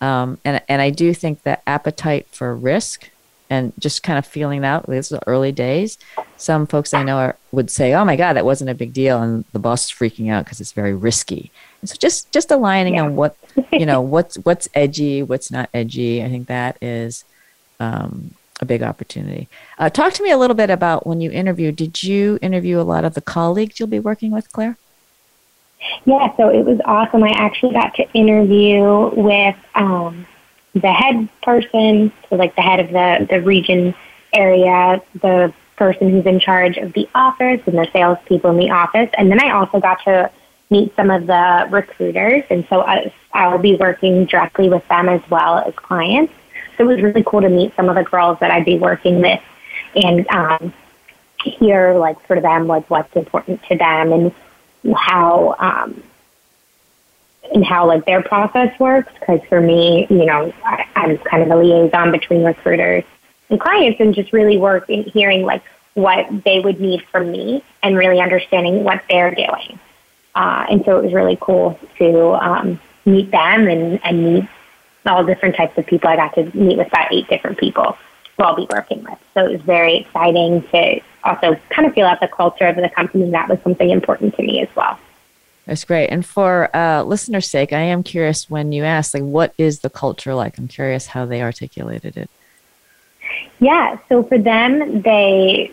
[0.02, 3.10] Um, and and I do think that appetite for risk
[3.50, 4.90] and just kind of feeling out.
[4.90, 5.98] These are early days.
[6.38, 9.22] Some folks I know are, would say, "Oh my God, that wasn't a big deal,"
[9.22, 11.52] and the boss is freaking out because it's very risky.
[11.80, 13.04] And so just just aligning yeah.
[13.04, 13.36] on what
[13.72, 16.24] you know what's what's edgy, what's not edgy.
[16.24, 17.26] I think that is
[17.80, 19.48] um, a big opportunity.
[19.78, 21.72] Uh, talk to me a little bit about when you interview.
[21.72, 24.78] Did you interview a lot of the colleagues you'll be working with, Clare?
[26.06, 27.24] Yeah, so it was awesome.
[27.24, 30.26] I actually got to interview with um,
[30.74, 33.94] the head person, so like the head of the, the region
[34.34, 39.10] area, the person who's in charge of the office and the salespeople in the office.
[39.18, 40.32] And then I also got to
[40.70, 42.44] meet some of the recruiters.
[42.50, 46.34] And so I, I'll be working directly with them as well as clients.
[46.78, 49.42] It was really cool to meet some of the girls that I'd be working with
[49.96, 50.74] and um,
[51.44, 54.32] hear like for them like what's important to them and
[54.96, 56.04] how um,
[57.54, 59.12] and how like their process works.
[59.20, 63.04] Because for me, you know, I, I'm kind of a liaison between recruiters
[63.50, 67.64] and clients, and just really work in hearing like what they would need from me
[67.84, 69.80] and really understanding what they're doing.
[70.34, 74.50] Uh, and so it was really cool to um, meet them and, and meet
[75.06, 76.10] all different types of people.
[76.10, 77.98] I got to meet with about eight different people
[78.38, 79.18] who I'll be working with.
[79.34, 82.90] So it was very exciting to also kind of feel out the culture of the
[82.90, 83.30] company.
[83.32, 84.98] That was something important to me as well.
[85.66, 86.08] That's great.
[86.08, 89.90] And for uh, listeners' sake, I am curious when you ask, like, what is the
[89.90, 90.58] culture like?
[90.58, 92.30] I'm curious how they articulated it.
[93.60, 93.98] Yeah.
[94.10, 95.72] So for them, they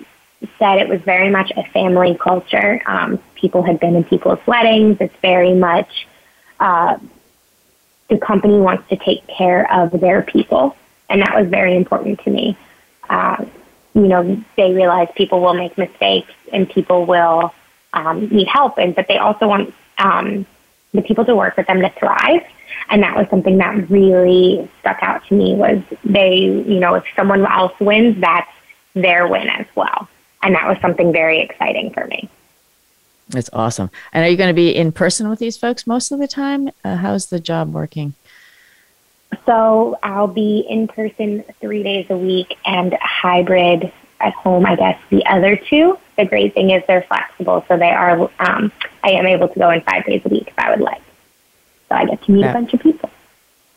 [0.58, 2.80] said it was very much a family culture.
[2.86, 4.98] Um, people had been in people's weddings.
[5.00, 6.06] It's very much
[6.60, 6.98] uh,
[8.10, 10.76] the company wants to take care of their people,
[11.08, 12.56] and that was very important to me.
[13.08, 13.44] Uh,
[13.94, 17.54] you know, they realize people will make mistakes and people will
[17.92, 20.46] um, need help, and but they also want um,
[20.92, 22.42] the people to work with them to thrive.
[22.88, 27.04] And that was something that really stuck out to me was they, you know, if
[27.14, 28.50] someone else wins, that's
[28.94, 30.08] their win as well.
[30.42, 32.28] And that was something very exciting for me.
[33.30, 33.90] That's awesome.
[34.12, 36.70] And are you going to be in person with these folks most of the time?
[36.84, 38.14] Uh, how's the job working?
[39.46, 45.00] So I'll be in person three days a week and hybrid at home, I guess,
[45.10, 45.98] the other two.
[46.16, 49.70] The great thing is they're flexible, so they are, um, I am able to go
[49.70, 51.00] in five days a week if I would like.
[51.88, 52.50] So I get to meet yeah.
[52.50, 53.10] a bunch of people.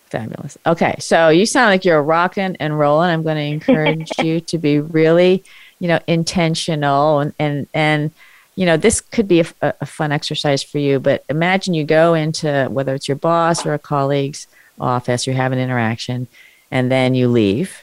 [0.10, 0.58] Fabulous.
[0.66, 3.10] Okay, so you sound like you're rocking and rolling.
[3.10, 5.44] I'm going to encourage you to be really,
[5.80, 8.12] you know, intentional and and and
[8.56, 11.00] you know this could be a, a, fun exercise for you.
[11.00, 14.48] But imagine you go into whether it's your boss or a colleague's
[14.80, 16.28] office, you have an interaction,
[16.72, 17.82] and then you leave,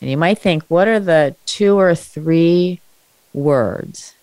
[0.00, 2.80] and you might think, what are the two or three
[3.32, 4.14] words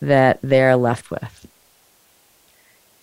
[0.00, 1.46] that they're left with?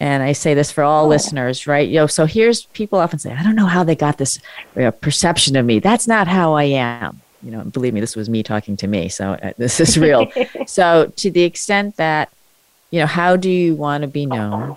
[0.02, 1.10] and I say this for all oh.
[1.10, 1.88] listeners, right?
[1.88, 4.40] You know, so here's people often say, I don't know how they got this
[4.76, 5.78] you know, perception of me.
[5.78, 7.22] That's not how I am.
[7.44, 10.32] You know, believe me, this was me talking to me, so uh, this is real.
[10.68, 12.32] so, to the extent that,
[12.92, 14.76] you know, how do you want to be known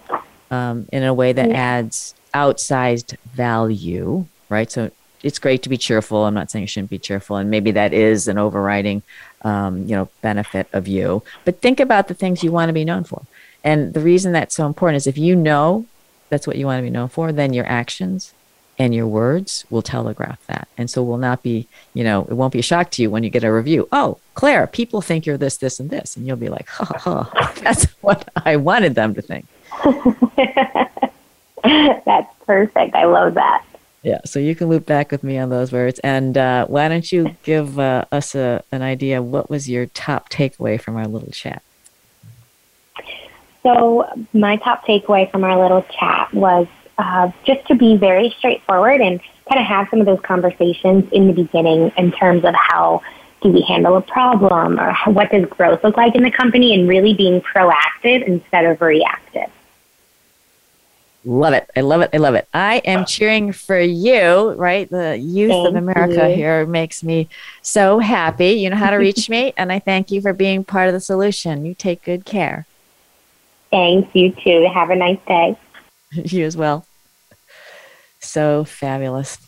[0.50, 4.70] um, in a way that adds outsized value, right?
[4.70, 4.90] So,
[5.22, 6.24] it's great to be cheerful.
[6.24, 9.02] I'm not saying you shouldn't be cheerful, and maybe that is an overriding,
[9.42, 11.22] um, you know, benefit of you.
[11.46, 13.22] But think about the things you want to be known for.
[13.64, 15.86] And the reason that's so important is if you know
[16.28, 18.33] that's what you want to be known for, then your actions
[18.78, 20.68] and your words will telegraph that.
[20.76, 23.22] And so will not be, you know, it won't be a shock to you when
[23.22, 23.88] you get a review.
[23.92, 26.16] Oh, Clare, people think you're this, this, and this.
[26.16, 29.46] And you'll be like, ha, ha, that's what I wanted them to think.
[32.04, 32.94] that's perfect.
[32.94, 33.64] I love that.
[34.02, 35.98] Yeah, so you can loop back with me on those words.
[36.00, 39.22] And uh, why don't you give uh, us a, an idea?
[39.22, 41.62] What was your top takeaway from our little chat?
[43.62, 46.66] So, my top takeaway from our little chat was
[46.98, 51.26] uh, just to be very straightforward and kind of have some of those conversations in
[51.26, 53.02] the beginning in terms of how
[53.42, 56.88] do we handle a problem or what does growth look like in the company and
[56.88, 59.50] really being proactive instead of reactive.
[61.26, 61.70] Love it.
[61.74, 62.10] I love it.
[62.12, 62.46] I love it.
[62.52, 64.88] I am cheering for you, right?
[64.90, 66.34] The youth thank of America you.
[66.34, 67.30] here makes me
[67.62, 68.50] so happy.
[68.50, 71.00] You know how to reach me, and I thank you for being part of the
[71.00, 71.64] solution.
[71.64, 72.66] You take good care.
[73.70, 74.14] Thanks.
[74.14, 74.68] You too.
[74.72, 75.56] Have a nice day.
[76.24, 76.86] you as well.
[78.20, 79.38] So fabulous.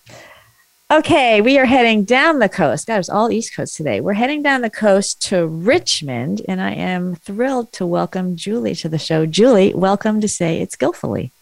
[0.89, 2.87] Okay, we are heading down the coast.
[2.87, 4.01] God, it's all East Coast today.
[4.01, 8.89] We're heading down the coast to Richmond, and I am thrilled to welcome Julie to
[8.89, 9.27] the show.
[9.27, 11.33] Julie, welcome to Say It Skillfully.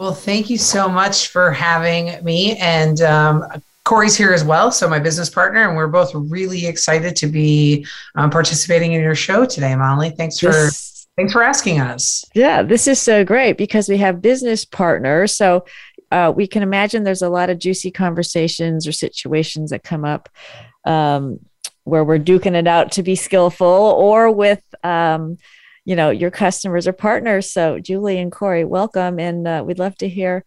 [0.00, 2.56] Well, thank you so much for having me.
[2.56, 3.44] And um,
[3.84, 7.86] Corey's here as well, so my business partner, and we're both really excited to be
[8.16, 10.10] um, participating in your show today, Molly.
[10.10, 10.68] Thanks for.
[11.16, 12.24] Thanks for asking us.
[12.34, 15.36] Yeah, this is so great because we have business partners.
[15.36, 15.66] So
[16.10, 20.30] uh, we can imagine there's a lot of juicy conversations or situations that come up
[20.84, 21.40] um,
[21.84, 25.36] where we're duking it out to be skillful or with, um,
[25.84, 27.50] you know, your customers or partners.
[27.50, 29.18] So Julie and Corey, welcome.
[29.18, 30.44] And uh, we'd love to hear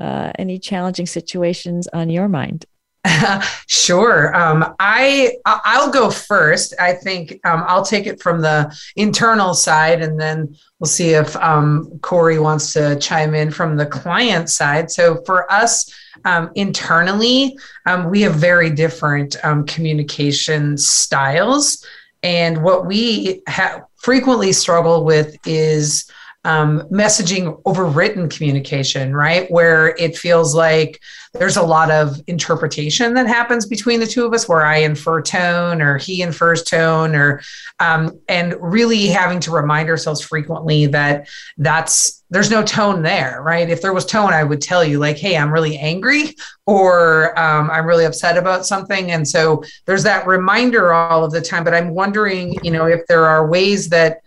[0.00, 2.64] uh, any challenging situations on your mind.
[3.66, 4.34] sure.
[4.34, 6.74] Um, I I'll go first.
[6.78, 11.36] I think um, I'll take it from the internal side, and then we'll see if
[11.36, 14.90] um, Corey wants to chime in from the client side.
[14.90, 15.92] So for us
[16.24, 21.84] um, internally, um, we have very different um, communication styles,
[22.22, 26.10] and what we ha- frequently struggle with is
[26.46, 29.50] um, messaging over written communication, right?
[29.50, 31.00] Where it feels like
[31.32, 35.20] there's a lot of interpretation that happens between the two of us, where I infer
[35.20, 37.42] tone or he infers tone, or
[37.80, 41.28] um, and really having to remind ourselves frequently that
[41.58, 43.68] that's there's no tone there, right?
[43.68, 47.72] If there was tone, I would tell you like, "Hey, I'm really angry," or um,
[47.72, 51.64] "I'm really upset about something," and so there's that reminder all of the time.
[51.64, 54.20] But I'm wondering, you know, if there are ways that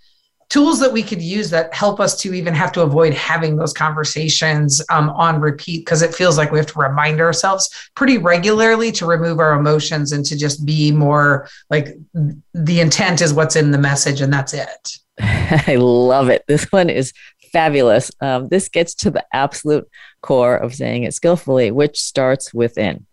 [0.50, 3.72] tools that we could use that help us to even have to avoid having those
[3.72, 8.92] conversations um, on repeat because it feels like we have to remind ourselves pretty regularly
[8.92, 11.96] to remove our emotions and to just be more like
[12.54, 14.98] the intent is what's in the message and that's it.
[15.20, 16.44] I love it.
[16.48, 17.14] This one is
[17.52, 18.12] fabulous.
[18.20, 19.88] Um, this gets to the absolute
[20.22, 23.06] core of saying it skillfully, which starts within,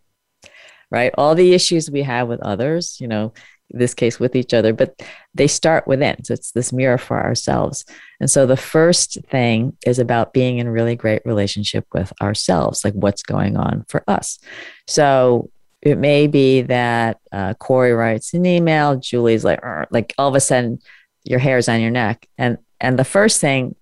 [0.91, 1.13] right?
[1.19, 3.35] All the issues we have with others, you know,
[3.71, 5.03] this case with each other, but
[5.35, 6.23] they start within.
[6.25, 7.85] So it's this mirror for ourselves.
[8.21, 12.95] And so the first thing is about being in really great relationship with ourselves, like
[12.95, 14.39] what's going on for us.
[14.87, 15.51] So
[15.83, 20.41] it may be that uh, Corey writes an email, Julie's like, like all of a
[20.41, 20.81] sudden
[21.25, 22.27] your hair's on your neck.
[22.39, 23.75] And, and the first thing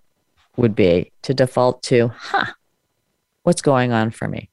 [0.56, 2.52] would be to default to, huh,
[3.42, 4.48] what's going on for me?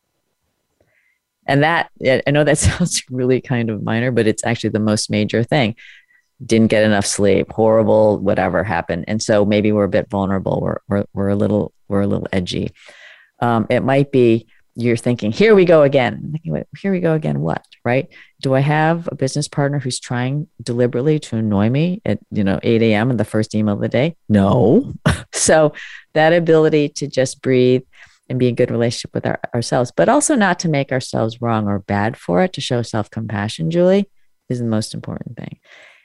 [1.51, 1.91] And that,
[2.27, 5.75] I know that sounds really kind of minor, but it's actually the most major thing.
[6.43, 9.05] Didn't get enough sleep, horrible, whatever happened.
[9.07, 10.59] And so maybe we're a bit vulnerable.
[10.61, 12.71] We're, we're, we're a little, we're a little edgy.
[13.39, 16.35] Um, it might be you're thinking, here we go again.
[16.41, 17.41] Here we go again.
[17.41, 18.07] What, right?
[18.41, 22.59] Do I have a business partner who's trying deliberately to annoy me at, you know,
[22.63, 23.11] 8 a.m.
[23.11, 24.15] in the first email of the day?
[24.29, 24.93] No.
[25.33, 25.73] so
[26.13, 27.83] that ability to just breathe
[28.31, 31.67] and be in good relationship with our, ourselves, but also not to make ourselves wrong
[31.67, 34.09] or bad for it, to show self compassion, Julie,
[34.49, 35.59] is the most important thing.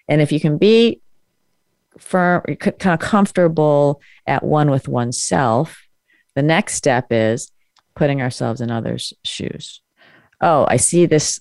[0.08, 1.00] And if you can be
[1.98, 5.84] firm, kind of comfortable at one with oneself,
[6.34, 7.50] the next step is
[7.94, 9.80] putting ourselves in others' shoes.
[10.40, 11.40] Oh, I see this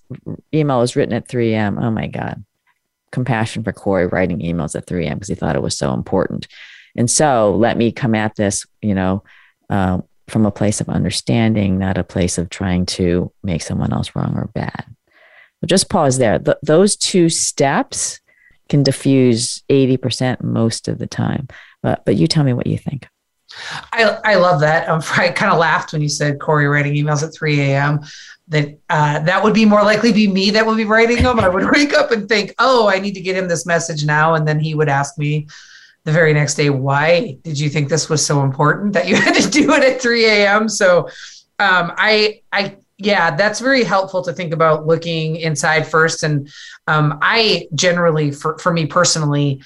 [0.54, 1.80] email was written at 3 a.m.
[1.80, 2.46] Oh my God.
[3.12, 5.18] Compassion for Corey writing emails at 3 a.m.
[5.18, 6.48] because he thought it was so important.
[6.96, 9.24] And so let me come at this, you know,
[9.70, 14.16] uh, from a place of understanding, not a place of trying to make someone else
[14.16, 14.86] wrong or bad.
[15.62, 16.40] So just pause there.
[16.40, 18.20] Th- those two steps
[18.70, 21.48] can diffuse 80% most of the time.
[21.84, 23.08] But, but you tell me what you think.
[23.94, 24.90] I, I love that.
[24.90, 28.00] Um, I kind of laughed when you said Corey writing emails at 3 a.m.
[28.48, 31.40] That uh, that would be more likely be me that would be writing them.
[31.40, 34.36] I would wake up and think, oh, I need to get him this message now,
[34.36, 35.48] and then he would ask me,
[36.06, 39.36] the very next day, why did you think this was so important that you had
[39.36, 40.70] to do it at 3 a.m.?
[40.70, 41.10] So
[41.60, 46.24] um, I, I, yeah, that's very helpful to think about looking inside first.
[46.24, 46.50] And
[46.88, 49.62] um, I generally, for, for me personally,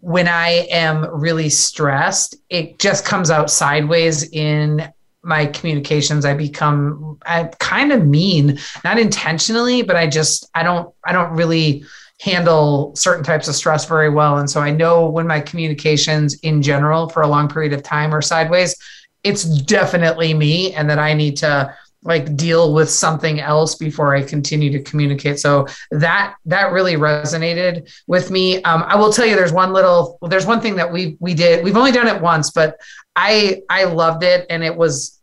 [0.00, 6.24] when I am really stressed, it just comes out sideways in my communications.
[6.24, 11.32] I become, I kind of mean, not intentionally, but I just, I don't, I don't
[11.32, 11.84] really
[12.20, 14.38] handle certain types of stress very well.
[14.38, 18.14] And so I know when my communications in general for a long period of time
[18.14, 18.76] are sideways,
[19.24, 24.22] it's definitely me and that I need to like deal with something else before I
[24.22, 25.38] continue to communicate.
[25.38, 28.62] So that that really resonated with me.
[28.62, 31.62] Um, I will tell you, there's one little, there's one thing that we we did.
[31.62, 32.78] We've only done it once, but
[33.16, 35.20] I I loved it, and it was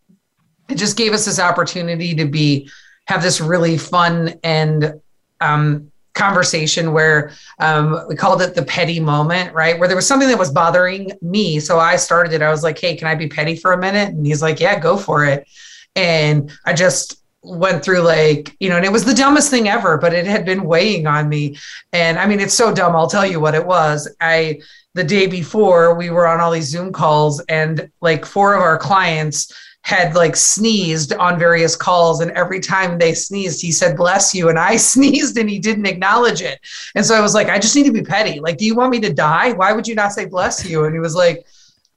[0.70, 2.70] it just gave us this opportunity to be
[3.06, 5.02] have this really fun and
[5.42, 9.78] um, conversation where um, we called it the petty moment, right?
[9.78, 11.60] Where there was something that was bothering me.
[11.60, 12.42] So I started it.
[12.42, 14.10] I was like, hey, can I be petty for a minute?
[14.10, 15.48] And he's like, yeah, go for it.
[15.96, 19.98] And I just went through like, you know, and it was the dumbest thing ever,
[19.98, 21.58] but it had been weighing on me.
[21.94, 22.96] And I mean, it's so dumb.
[22.96, 24.14] I'll tell you what it was.
[24.20, 24.60] I,
[24.96, 28.80] the day before, we were on all these Zoom calls, and like four of our
[28.80, 29.54] clients,
[29.88, 34.50] had like sneezed on various calls and every time they sneezed he said bless you
[34.50, 36.60] and i sneezed and he didn't acknowledge it.
[36.94, 38.42] And so i was like i just need to be petty.
[38.42, 39.54] Like do you want me to die?
[39.54, 40.84] Why would you not say bless you?
[40.84, 41.46] And he was like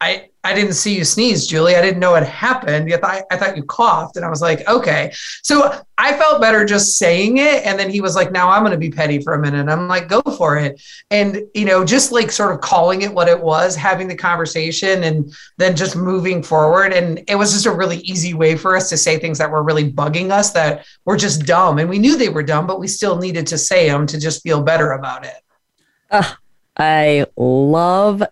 [0.01, 1.77] i I didn't see you sneeze, Julie.
[1.77, 2.91] I didn't know it happened.
[2.93, 4.17] I thought, I thought you coughed.
[4.17, 5.13] And I was like, okay.
[5.43, 7.67] So I felt better just saying it.
[7.67, 9.69] And then he was like, now I'm going to be petty for a minute.
[9.69, 10.81] I'm like, go for it.
[11.11, 15.05] And, you know, just like sort of calling it what it was, having the conversation
[15.05, 16.95] and then just moving forward.
[16.95, 19.63] And it was just a really easy way for us to say things that were
[19.63, 21.79] really bugging us that were just dumb.
[21.79, 24.43] And we knew they were dumb, but we still needed to say them to just
[24.43, 25.43] feel better about it.
[26.11, 26.33] Uh,
[26.79, 28.23] I love,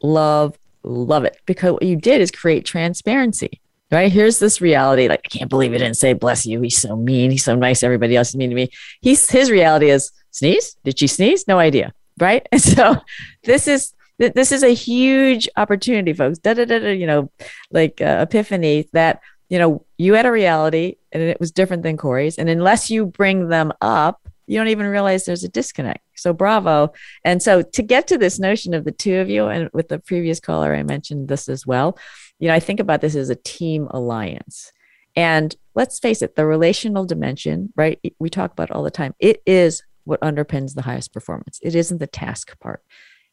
[0.00, 1.36] love, love it.
[1.46, 3.60] Because what you did is create transparency
[3.90, 4.12] right?
[4.12, 5.08] Here's this reality.
[5.08, 6.60] Like i can't believe he didn't say bless you.
[6.60, 7.30] He's so mean.
[7.30, 7.82] He's so nice.
[7.82, 8.70] Everybody else is mean to me.
[9.00, 10.76] He's his reality is sneeze?
[10.84, 11.46] Did she sneeze?
[11.48, 11.92] No idea.
[12.18, 12.46] Right?
[12.52, 12.96] And so
[13.44, 16.38] this is this is a huge opportunity folks.
[16.38, 17.30] Da, da, da, da, you know
[17.70, 21.96] like uh, epiphany that you know you had a reality and it was different than
[21.96, 22.38] corey's.
[22.38, 26.04] And unless you bring them up you don't even realize there's a disconnect.
[26.16, 26.92] So bravo.
[27.24, 30.00] And so to get to this notion of the two of you, and with the
[30.00, 31.96] previous caller, I mentioned this as well.
[32.40, 34.72] You know, I think about this as a team alliance.
[35.14, 38.00] And let's face it, the relational dimension, right?
[38.18, 39.14] We talk about all the time.
[39.20, 41.60] It is what underpins the highest performance.
[41.62, 42.82] It isn't the task part.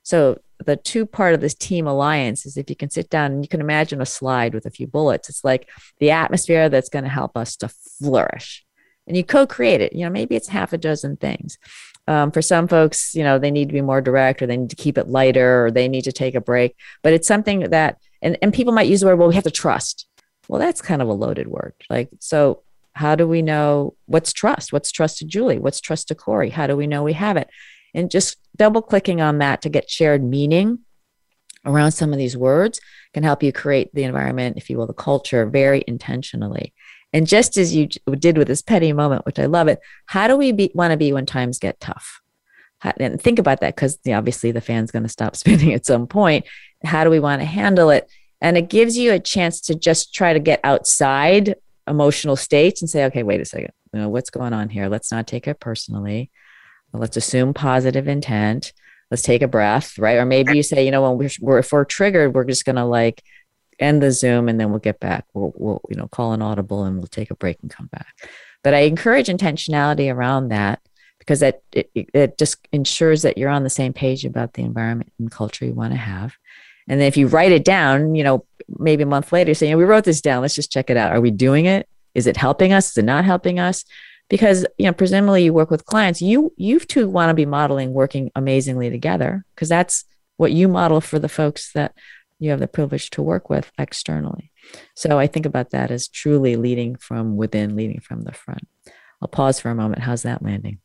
[0.03, 3.43] So the two part of this team alliance is if you can sit down and
[3.43, 7.05] you can imagine a slide with a few bullets, it's like the atmosphere that's going
[7.05, 8.66] to help us to flourish
[9.07, 11.57] and you co-create it you know maybe it's half a dozen things.
[12.09, 14.69] Um, for some folks you know they need to be more direct or they need
[14.69, 16.75] to keep it lighter or they need to take a break.
[17.03, 19.51] But it's something that and, and people might use the word well we have to
[19.51, 20.07] trust.
[20.47, 21.73] Well that's kind of a loaded word.
[21.89, 24.73] Like so how do we know what's trust?
[24.73, 25.59] What's trust to julie?
[25.59, 26.49] What's trust to corey?
[26.49, 27.49] How do we know we have it?
[27.93, 30.79] And just double clicking on that to get shared meaning
[31.65, 32.79] around some of these words
[33.13, 36.73] can help you create the environment if you will the culture very intentionally
[37.13, 37.87] and just as you
[38.19, 41.13] did with this petty moment, which I love it, how do we want to be
[41.13, 42.21] when times get tough?
[42.79, 45.73] How, and think about that because you know, obviously the fan's going to stop spinning
[45.73, 46.45] at some point.
[46.83, 48.09] How do we want to handle it?
[48.41, 51.55] And it gives you a chance to just try to get outside
[51.87, 54.89] emotional states and say, okay, wait a second, you know, what's going on here?
[54.89, 56.29] Let's not take it personally.
[56.93, 58.73] Let's assume positive intent.
[59.09, 60.17] Let's take a breath, right?
[60.17, 62.75] Or maybe you say, you know, when we're, we're if we're triggered, we're just going
[62.75, 63.23] to like
[63.79, 65.25] end the Zoom and then we'll get back.
[65.33, 68.13] We'll, we'll, you know, call an audible and we'll take a break and come back.
[68.63, 70.81] But I encourage intentionality around that
[71.19, 75.11] because that it, it just ensures that you're on the same page about the environment
[75.19, 76.35] and culture you want to have.
[76.87, 78.45] And then if you write it down, you know,
[78.79, 80.41] maybe a month later, say, you know, we wrote this down.
[80.41, 81.11] Let's just check it out.
[81.11, 81.87] Are we doing it?
[82.15, 82.91] Is it helping us?
[82.91, 83.83] Is it not helping us?
[84.29, 86.21] Because you know, presumably you work with clients.
[86.21, 90.03] You you two want to be modeling working amazingly together because that's
[90.35, 91.93] what you model for the folks that
[92.39, 94.51] you have the privilege to work with externally.
[94.95, 98.67] So I think about that as truly leading from within, leading from the front.
[99.21, 100.01] I'll pause for a moment.
[100.01, 100.79] How's that landing?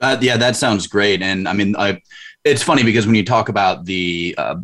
[0.00, 1.22] Uh, yeah, that sounds great.
[1.22, 2.00] And I mean, I,
[2.44, 4.56] it's funny because when you talk about the uh,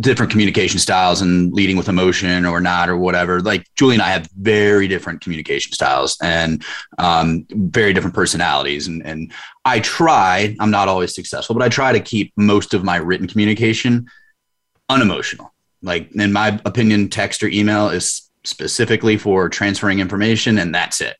[0.00, 4.10] different communication styles and leading with emotion or not or whatever, like Julie and I
[4.10, 6.64] have very different communication styles and
[6.98, 8.88] um, very different personalities.
[8.88, 9.32] And, and
[9.64, 13.28] I try, I'm not always successful, but I try to keep most of my written
[13.28, 14.06] communication
[14.88, 15.52] unemotional.
[15.82, 21.16] Like, in my opinion, text or email is specifically for transferring information, and that's it.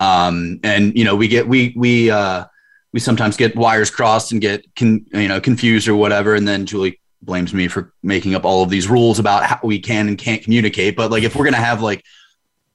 [0.00, 2.44] Um, and you know, we get we we uh,
[2.92, 6.66] we sometimes get wires crossed and get con, you know confused or whatever, and then
[6.66, 10.18] Julie blames me for making up all of these rules about how we can and
[10.18, 10.96] can't communicate.
[10.96, 12.04] But like, if we're gonna have like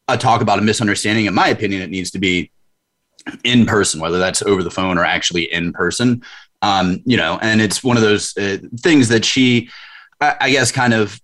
[0.08, 2.52] a talk about a misunderstanding, in my opinion, it needs to be
[3.44, 6.24] in person, whether that's over the phone or actually in person.
[6.62, 9.70] Um, you know, and it's one of those uh, things that she,
[10.20, 11.20] I, I guess, kind of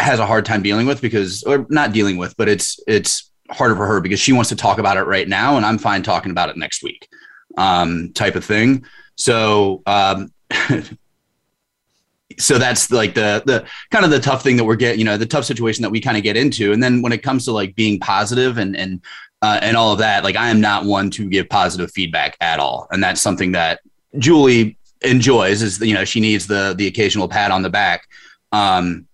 [0.00, 3.76] has a hard time dealing with because, or not dealing with, but it's it's harder
[3.76, 6.32] for her because she wants to talk about it right now, and I'm fine talking
[6.32, 7.08] about it next week,
[7.56, 8.84] um, type of thing.
[9.16, 10.32] So, um,
[12.40, 15.16] so that's like the the kind of the tough thing that we're getting, you know,
[15.16, 16.72] the tough situation that we kind of get into.
[16.72, 19.00] And then when it comes to like being positive and and
[19.42, 20.24] uh, and all of that.
[20.24, 23.80] Like I am not one to give positive feedback at all, and that's something that
[24.18, 25.62] Julie enjoys.
[25.62, 28.08] Is you know she needs the the occasional pat on the back,
[28.52, 29.06] um,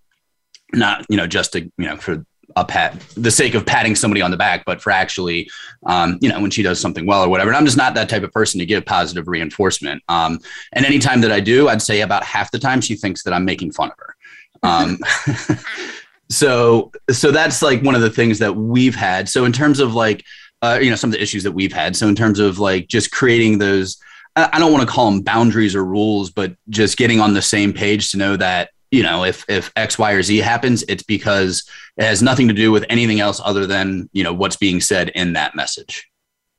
[0.72, 2.24] not you know just to you know for
[2.56, 5.48] a pat the sake of patting somebody on the back, but for actually
[5.84, 7.50] um, you know when she does something well or whatever.
[7.50, 10.02] And I'm just not that type of person to give positive reinforcement.
[10.08, 10.40] Um,
[10.72, 13.44] and anytime that I do, I'd say about half the time she thinks that I'm
[13.44, 14.16] making fun of her.
[14.62, 14.98] Um,
[16.28, 19.94] so so that's like one of the things that we've had so in terms of
[19.94, 20.24] like
[20.62, 22.88] uh, you know some of the issues that we've had so in terms of like
[22.88, 23.98] just creating those
[24.34, 27.72] i don't want to call them boundaries or rules but just getting on the same
[27.72, 31.68] page to know that you know if if x y or z happens it's because
[31.96, 35.10] it has nothing to do with anything else other than you know what's being said
[35.10, 36.08] in that message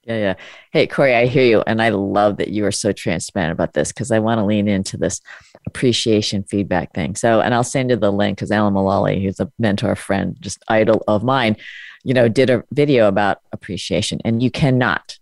[0.07, 0.35] Yeah, yeah.
[0.71, 1.63] Hey, Corey, I hear you.
[1.67, 4.69] And I love that you are so transparent about this because I want to lean
[4.69, 5.19] into this
[5.65, 7.15] appreciation feedback thing.
[7.15, 10.63] So, and I'll send you the link because Alan Mulally, who's a mentor friend, just
[10.69, 11.57] idol of mine,
[12.05, 14.21] you know, did a video about appreciation.
[14.23, 15.19] And you cannot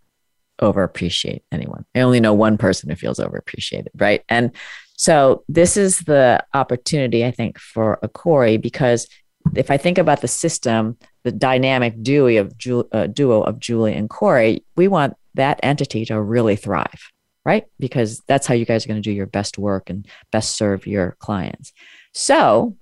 [0.60, 1.86] over appreciate anyone.
[1.96, 4.24] I only know one person who feels over appreciated, right?
[4.30, 4.52] And
[4.98, 9.08] so this is the opportunity, I think, for a Corey because
[9.56, 13.94] if I think about the system, the dynamic duo of, Ju- uh, duo of Julie
[13.94, 17.12] and Corey, we want that entity to really thrive,
[17.44, 17.66] right?
[17.80, 20.88] Because that's how you guys are going to do your best work and best serve
[20.88, 21.74] your clients.
[22.14, 22.76] So,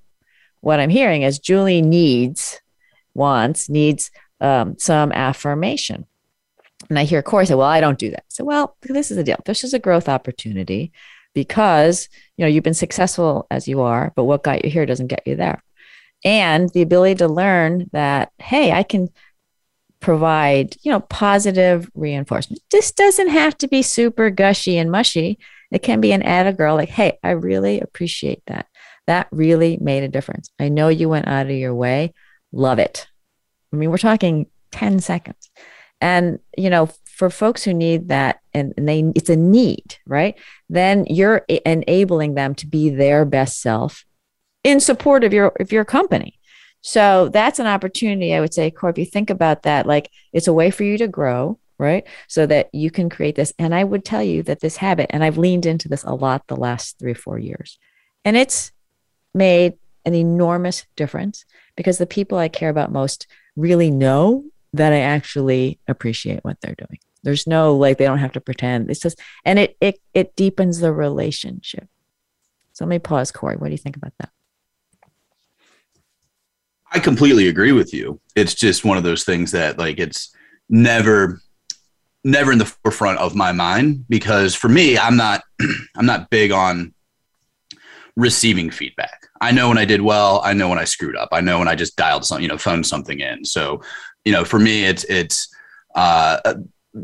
[0.61, 2.61] what I'm hearing is Julie needs,
[3.13, 6.05] wants, needs um, some affirmation.
[6.89, 8.23] And I hear Corey say, Well, I don't do that.
[8.29, 9.39] So, well, this is the deal.
[9.45, 10.93] This is a growth opportunity
[11.33, 15.07] because you know you've been successful as you are, but what got you here doesn't
[15.07, 15.63] get you there.
[16.23, 19.09] And the ability to learn that hey i can
[19.99, 22.61] provide you know positive reinforcement.
[22.71, 25.39] This doesn't have to be super gushy and mushy.
[25.71, 28.67] It can be an add girl like hey i really appreciate that.
[29.07, 30.49] That really made a difference.
[30.59, 32.13] I know you went out of your way.
[32.51, 33.07] Love it.
[33.71, 35.49] I mean we're talking 10 seconds.
[36.01, 40.35] And you know for folks who need that and, and they it's a need right
[40.69, 44.03] then you're enabling them to be their best self
[44.63, 46.39] in support of your of your company.
[46.81, 50.53] So that's an opportunity, I would say, if you think about that, like it's a
[50.53, 52.05] way for you to grow, right?
[52.27, 53.53] So that you can create this.
[53.57, 56.47] And I would tell you that this habit, and I've leaned into this a lot
[56.47, 57.79] the last three or four years,
[58.25, 58.71] and it's
[59.33, 61.45] made an enormous difference
[61.77, 64.43] because the people I care about most really know
[64.73, 66.99] that I actually appreciate what they're doing.
[67.23, 68.89] There's no like they don't have to pretend.
[68.89, 71.87] It's just and it it it deepens the relationship.
[72.73, 73.55] So let me pause, Corey.
[73.55, 74.29] What do you think about that?
[76.91, 78.19] I completely agree with you.
[78.35, 80.35] It's just one of those things that like it's
[80.69, 81.39] never
[82.23, 85.43] never in the forefront of my mind because for me I'm not
[85.95, 86.93] I'm not big on
[88.15, 89.27] receiving feedback.
[89.41, 91.29] I know when I did well, I know when I screwed up.
[91.31, 93.43] I know when I just dialed something, you know, phoned something in.
[93.43, 93.81] So,
[94.25, 95.53] you know, for me it's it's
[95.95, 96.55] uh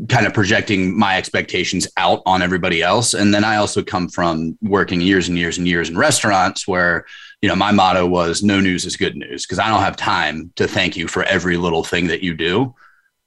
[0.08, 3.12] kind of projecting my expectations out on everybody else.
[3.12, 7.04] And then I also come from working years and years and years in restaurants where
[7.42, 10.52] you know, my motto was no news is good news because I don't have time
[10.56, 12.74] to thank you for every little thing that you do.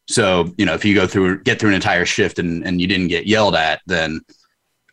[0.08, 2.88] So, you know, if you go through, get through an entire shift and, and you
[2.88, 4.22] didn't get yelled at, then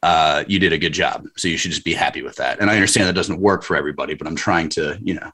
[0.03, 1.27] uh, you did a good job.
[1.37, 2.61] So you should just be happy with that.
[2.61, 5.31] And I understand that doesn't work for everybody, but I'm trying to, you know.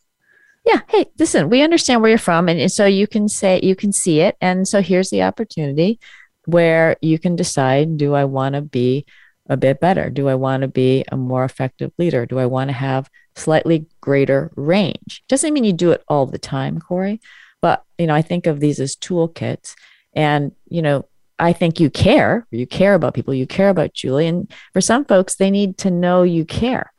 [0.67, 0.81] Yeah.
[0.89, 2.49] Hey, listen, we understand where you're from.
[2.49, 4.37] And so you can say, you can see it.
[4.41, 6.01] And so here's the opportunity
[6.45, 9.07] where you can decide do I want to be
[9.49, 10.11] a bit better?
[10.11, 12.27] Do I want to be a more effective leader?
[12.27, 15.23] Do I want to have slightly greater range?
[15.29, 17.21] Doesn't mean you do it all the time, Corey,
[17.61, 19.77] but you know, I think of these as toolkits
[20.15, 21.07] and you know,
[21.39, 24.27] I think you care, you care about people, you care about Julie.
[24.27, 26.93] And for some folks, they need to know you care.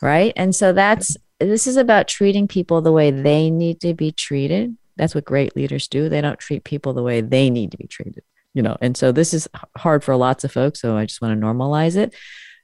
[0.00, 0.32] Right.
[0.34, 4.76] And so that's this is about treating people the way they need to be treated.
[4.96, 6.08] That's what great leaders do.
[6.08, 8.22] They don't treat people the way they need to be treated
[8.54, 8.76] you know?
[8.80, 11.96] And so this is hard for lots of folks so i just want to normalize
[11.96, 12.14] it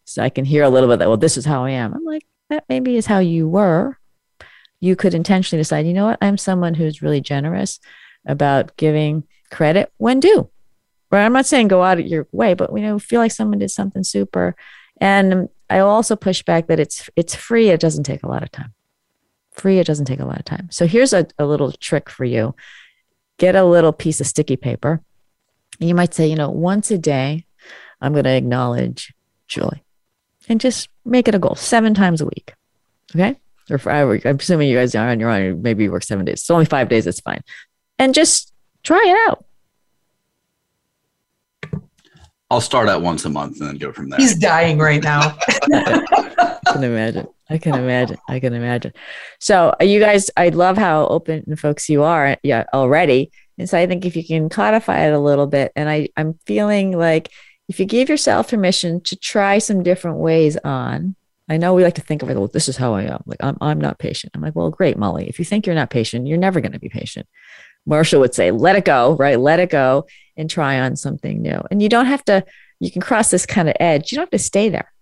[0.04, 1.94] so i can hear a little bit that well this is how i am.
[1.94, 3.98] I'm like that maybe is how you were.
[4.80, 6.18] You could intentionally decide you know what?
[6.22, 7.78] I'm someone who's really generous
[8.26, 10.50] about giving credit when due.
[11.10, 11.24] Right?
[11.24, 13.70] I'm not saying go out of your way but you know feel like someone did
[13.70, 14.56] something super
[15.00, 18.50] and i also push back that it's it's free it doesn't take a lot of
[18.50, 18.72] time
[19.52, 22.24] free it doesn't take a lot of time so here's a, a little trick for
[22.24, 22.54] you
[23.38, 25.02] get a little piece of sticky paper
[25.78, 27.46] you might say, you know, once a day,
[28.00, 29.12] I'm going to acknowledge
[29.46, 29.84] Julie
[30.48, 32.54] and just make it a goal seven times a week.
[33.14, 33.38] Okay.
[33.70, 35.62] Or for, I'm assuming you guys are on your own.
[35.62, 36.40] Maybe you work seven days.
[36.40, 37.06] It's only five days.
[37.06, 37.42] It's fine.
[37.98, 38.52] And just
[38.82, 39.44] try it out.
[42.50, 44.18] I'll start out once a month and then go from there.
[44.18, 45.36] He's dying right now.
[45.72, 47.26] I can imagine.
[47.50, 48.16] I can imagine.
[48.28, 48.92] I can imagine.
[49.38, 53.30] So uh, you guys, I love how open and folks you are yeah, already.
[53.58, 56.38] And so I think if you can codify it a little bit, and I, I'm
[56.46, 57.30] feeling like
[57.68, 61.16] if you give yourself permission to try some different ways on,
[61.50, 63.22] I know we like to think of it, well, this is how I am.
[63.26, 64.32] Like, I'm, I'm not patient.
[64.34, 65.28] I'm like, well, great, Molly.
[65.28, 67.26] If you think you're not patient, you're never going to be patient.
[67.88, 69.40] Marshall would say, let it go, right?
[69.40, 71.60] Let it go and try on something new.
[71.70, 72.44] And you don't have to,
[72.78, 74.12] you can cross this kind of edge.
[74.12, 74.92] You don't have to stay there.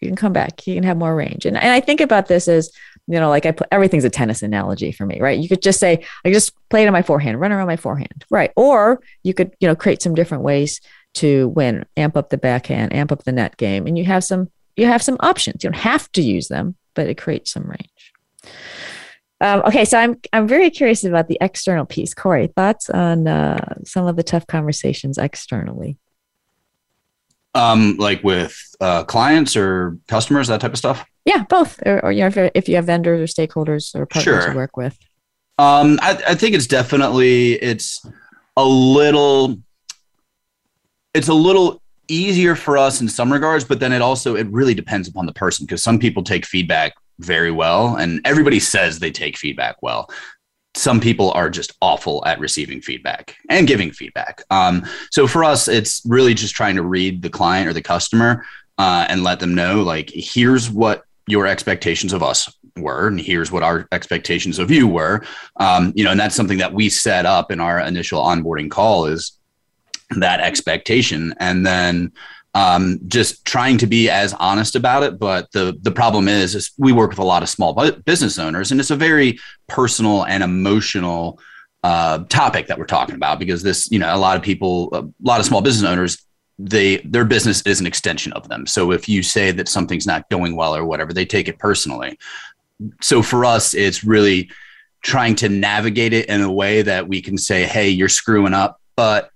[0.00, 0.66] You can come back.
[0.66, 1.44] You can have more range.
[1.44, 2.70] And, and I think about this as
[3.06, 5.38] you know, like I put everything's a tennis analogy for me, right?
[5.38, 8.24] You could just say, I just play it on my forehand, run around my forehand,
[8.30, 8.50] right?
[8.56, 10.80] Or you could, you know, create some different ways
[11.14, 14.50] to win, amp up the backhand, amp up the net game, and you have some,
[14.76, 15.62] you have some options.
[15.62, 18.12] You don't have to use them, but it creates some range.
[19.40, 22.14] Um, okay, so I'm I'm very curious about the external piece.
[22.14, 25.98] Corey, thoughts on uh, some of the tough conversations externally?
[27.54, 31.04] Um, like with uh, clients or customers, that type of stuff.
[31.24, 31.80] Yeah, both.
[31.84, 34.50] Or, or you know, if, if, you have vendors or stakeholders or partners sure.
[34.50, 34.96] you work with.
[35.58, 38.06] Um, I, I think it's definitely it's
[38.56, 39.56] a little
[41.14, 44.74] it's a little easier for us in some regards, but then it also it really
[44.74, 49.10] depends upon the person because some people take feedback very well, and everybody says they
[49.10, 50.10] take feedback well.
[50.74, 54.42] Some people are just awful at receiving feedback and giving feedback.
[54.50, 58.44] Um, so for us, it's really just trying to read the client or the customer
[58.76, 63.50] uh, and let them know, like, here's what your expectations of us were, and here's
[63.50, 65.24] what our expectations of you were.
[65.56, 69.06] Um, you know, and that's something that we set up in our initial onboarding call
[69.06, 69.32] is
[70.18, 72.12] that expectation, and then
[72.56, 75.18] um, just trying to be as honest about it.
[75.18, 77.74] But the the problem is, is we work with a lot of small
[78.06, 79.38] business owners, and it's a very
[79.68, 81.38] personal and emotional
[81.84, 85.04] uh, topic that we're talking about because this, you know, a lot of people, a
[85.22, 86.24] lot of small business owners,
[86.58, 88.66] they their business is an extension of them.
[88.66, 92.18] So if you say that something's not going well or whatever, they take it personally.
[93.02, 94.50] So for us, it's really
[95.02, 98.80] trying to navigate it in a way that we can say, "Hey, you're screwing up,"
[98.96, 99.30] but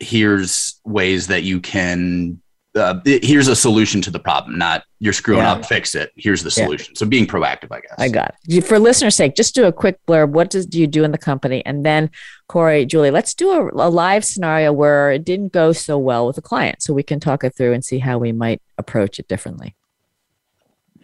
[0.00, 2.40] here's ways that you can
[2.74, 5.52] uh, here's a solution to the problem, not you're screwing yeah.
[5.52, 6.12] up, fix it.
[6.16, 6.92] Here's the solution.
[6.94, 6.98] Yeah.
[6.98, 7.94] So being proactive, I guess.
[7.98, 8.62] I got it.
[8.62, 10.30] For listeners' sake, just do a quick blurb.
[10.30, 11.64] What does do you do in the company?
[11.66, 12.10] And then
[12.46, 16.38] Corey, Julie, let's do a, a live scenario where it didn't go so well with
[16.38, 19.28] a client, so we can talk it through and see how we might approach it
[19.28, 19.74] differently.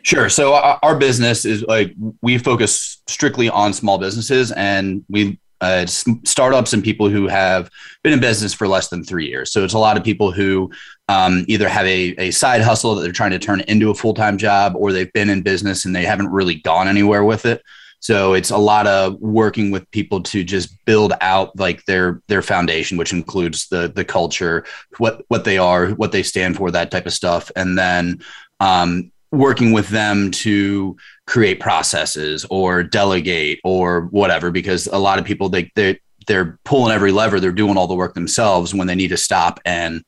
[0.03, 0.29] Sure.
[0.29, 6.73] So our business is like we focus strictly on small businesses, and we uh, startups
[6.73, 7.71] and people who have
[8.03, 9.51] been in business for less than three years.
[9.51, 10.71] So it's a lot of people who
[11.09, 14.15] um, either have a, a side hustle that they're trying to turn into a full
[14.15, 17.63] time job, or they've been in business and they haven't really gone anywhere with it.
[18.01, 22.43] So it's a lot of working with people to just build out like their their
[22.43, 24.67] foundation, which includes the the culture,
[24.99, 28.21] what what they are, what they stand for, that type of stuff, and then
[28.61, 35.25] um, working with them to create processes or delegate or whatever because a lot of
[35.25, 38.95] people they they they're pulling every lever they're doing all the work themselves when they
[38.95, 40.05] need to stop and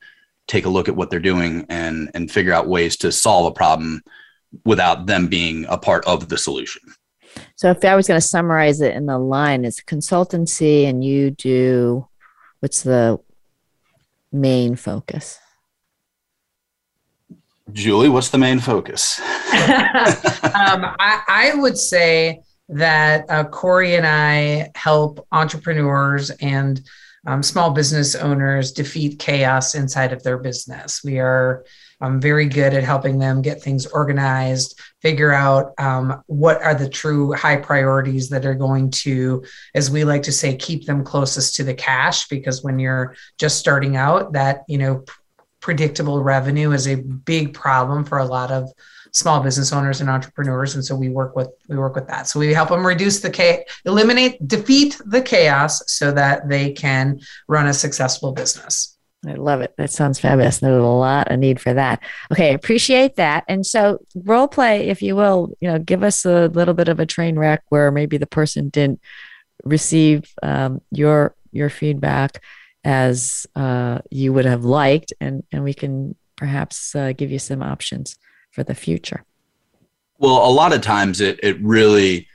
[0.47, 3.55] take a look at what they're doing and and figure out ways to solve a
[3.55, 4.03] problem
[4.65, 6.83] without them being a part of the solution.
[7.57, 11.31] So if i was going to summarize it in the line it's consultancy and you
[11.31, 12.09] do
[12.61, 13.19] what's the
[14.33, 15.39] main focus
[17.73, 19.19] Julie, what's the main focus?
[19.21, 19.27] um,
[20.99, 26.81] I, I, would say that uh, Corey and I help entrepreneurs and
[27.27, 31.03] um, small business owners defeat chaos inside of their business.
[31.03, 31.65] We are
[32.01, 36.89] um, very good at helping them get things organized, figure out um, what are the
[36.89, 39.45] true high priorities that are going to,
[39.75, 42.29] as we like to say, keep them closest to the cash.
[42.29, 45.05] Because when you're just starting out, that you know
[45.67, 48.73] predictable revenue is a big problem for a lot of
[49.11, 52.39] small business owners and entrepreneurs and so we work with we work with that so
[52.39, 57.67] we help them reduce the chaos eliminate defeat the chaos so that they can run
[57.67, 58.97] a successful business
[59.27, 59.75] I love it.
[59.77, 60.59] That sounds fabulous.
[60.59, 62.01] There's a lot of need for that.
[62.31, 63.43] Okay, appreciate that.
[63.49, 67.01] And so, role play, if you will, you know, give us a little bit of
[67.01, 69.01] a train wreck where maybe the person didn't
[69.65, 72.41] receive um, your your feedback
[72.87, 77.61] as uh, you would have liked, and and we can perhaps uh, give you some
[77.61, 78.17] options
[78.53, 79.25] for the future.
[80.19, 82.29] Well, a lot of times it it really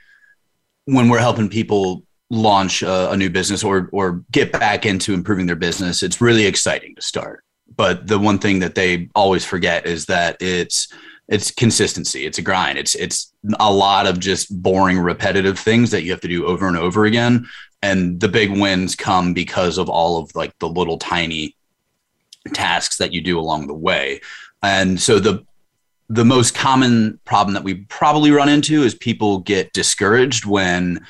[0.84, 5.46] when we're helping people launch a, a, new business or or get back into improving
[5.46, 7.44] their business, it's really exciting to start.
[7.74, 10.88] But the one thing that they always forget is that it's
[11.28, 12.26] it's consistency.
[12.26, 12.76] It's a grind.
[12.76, 16.68] It's it's a lot of just boring, repetitive things that you have to do over
[16.68, 17.48] and over again
[17.82, 21.56] and the big wins come because of all of like the little tiny
[22.52, 24.20] tasks that you do along the way.
[24.62, 25.44] And so the
[26.08, 31.04] the most common problem that we probably run into is people get discouraged when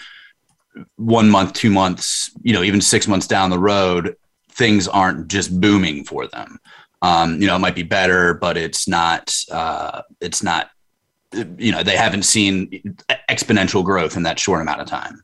[0.96, 4.16] one month two months you know even six months down the road
[4.50, 6.58] things aren't just booming for them.
[7.02, 10.70] Um, you know it might be better but it's not uh, it's not
[11.58, 12.96] you know they haven't seen
[13.28, 15.22] exponential growth in that short amount of time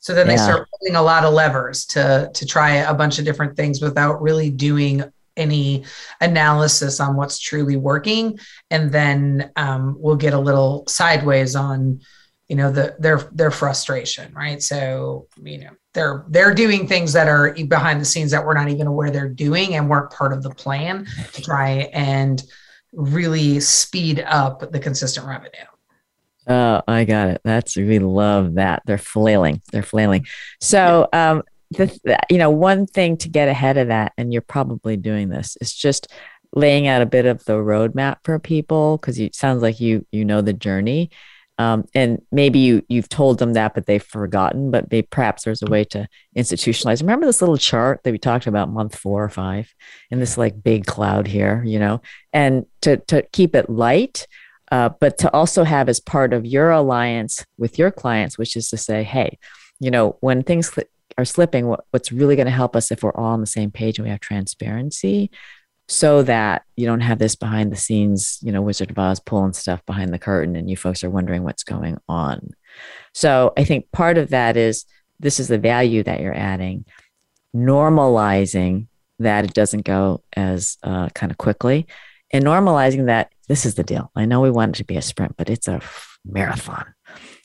[0.00, 0.32] so then yeah.
[0.32, 3.80] they start pulling a lot of levers to to try a bunch of different things
[3.80, 5.04] without really doing
[5.36, 5.84] any
[6.20, 8.38] analysis on what's truly working.
[8.70, 12.00] And then um, we'll get a little sideways on
[12.48, 14.62] you know the their their frustration right?
[14.62, 18.68] So you know they're they're doing things that are behind the scenes that we're not
[18.68, 22.42] even aware they're doing and weren't part of the plan to try and
[22.92, 25.64] really speed up the consistent revenue
[26.46, 27.40] Oh, I got it.
[27.44, 28.82] That's we love that.
[28.84, 29.62] They're flailing.
[29.70, 30.26] They're flailing.
[30.60, 34.96] So, um, the, you know, one thing to get ahead of that, and you're probably
[34.96, 36.08] doing this, is just
[36.54, 40.24] laying out a bit of the roadmap for people because it sounds like you you
[40.24, 41.10] know the journey
[41.58, 45.62] um, and maybe you you've told them that but they've forgotten but they, perhaps there's
[45.62, 49.28] a way to institutionalize remember this little chart that we talked about month four or
[49.28, 49.72] five
[50.10, 52.00] in this like big cloud here you know
[52.32, 54.26] and to to keep it light
[54.72, 58.68] uh, but to also have as part of your alliance with your clients which is
[58.68, 59.38] to say hey
[59.78, 60.76] you know when things
[61.18, 63.70] are slipping what, what's really going to help us if we're all on the same
[63.70, 65.30] page and we have transparency
[65.88, 69.52] so that you don't have this behind the scenes, you know, Wizard of Oz pulling
[69.52, 72.50] stuff behind the curtain and you folks are wondering what's going on.
[73.12, 74.86] So I think part of that is
[75.20, 76.86] this is the value that you're adding,
[77.54, 78.86] normalizing
[79.18, 81.86] that it doesn't go as uh, kind of quickly
[82.30, 84.10] and normalizing that this is the deal.
[84.16, 85.82] I know we want it to be a sprint, but it's a
[86.24, 86.86] marathon,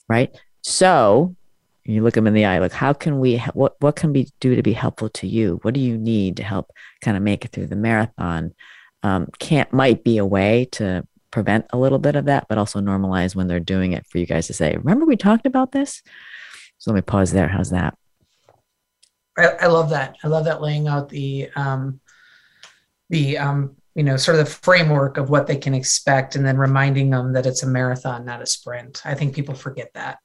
[0.08, 0.34] right?
[0.64, 1.36] So
[1.84, 4.56] you look them in the eye like how can we what what can we do
[4.56, 5.60] to be helpful to you?
[5.64, 8.54] What do you need to help kind of make it through the marathon?
[9.04, 12.80] Um, can't might be a way to prevent a little bit of that but also
[12.80, 16.02] normalize when they're doing it for you guys to say remember we talked about this?
[16.78, 17.50] So let me pause there.
[17.50, 17.98] How's that?
[19.38, 20.16] I, I love that.
[20.24, 22.00] I love that laying out the um
[23.10, 26.58] the um you know sort of the framework of what they can expect and then
[26.58, 30.20] reminding them that it's a marathon not a sprint i think people forget that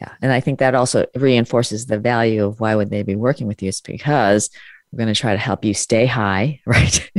[0.00, 0.12] yeah.
[0.22, 3.62] And I think that also reinforces the value of why would they be working with
[3.62, 4.50] you is because
[4.90, 7.10] we're going to try to help you stay high, right?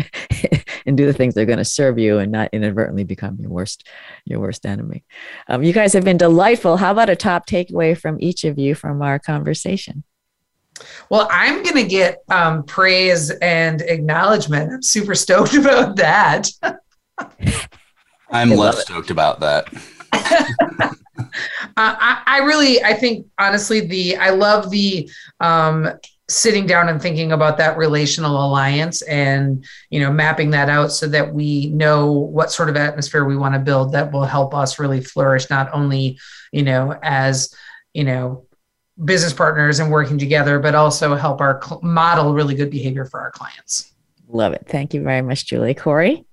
[0.85, 3.51] and do the things that are going to serve you and not inadvertently become your
[3.51, 3.87] worst,
[4.25, 5.05] your worst enemy.
[5.47, 6.77] Um, you guys have been delightful.
[6.77, 10.03] How about a top takeaway from each of you from our conversation?
[11.09, 14.71] Well, I'm going to get um, praise and acknowledgement.
[14.71, 16.49] I'm super stoked about that.
[18.31, 19.67] I'm less stoked about that.
[20.13, 20.89] uh,
[21.77, 25.09] I, I, really, I think honestly, the I love the
[25.39, 25.87] um,
[26.29, 31.07] sitting down and thinking about that relational alliance and you know mapping that out so
[31.07, 34.79] that we know what sort of atmosphere we want to build that will help us
[34.79, 36.17] really flourish not only
[36.51, 37.53] you know as
[37.93, 38.45] you know
[39.05, 43.19] business partners and working together but also help our cl- model really good behavior for
[43.19, 43.91] our clients
[44.29, 46.25] love it thank you very much julie corey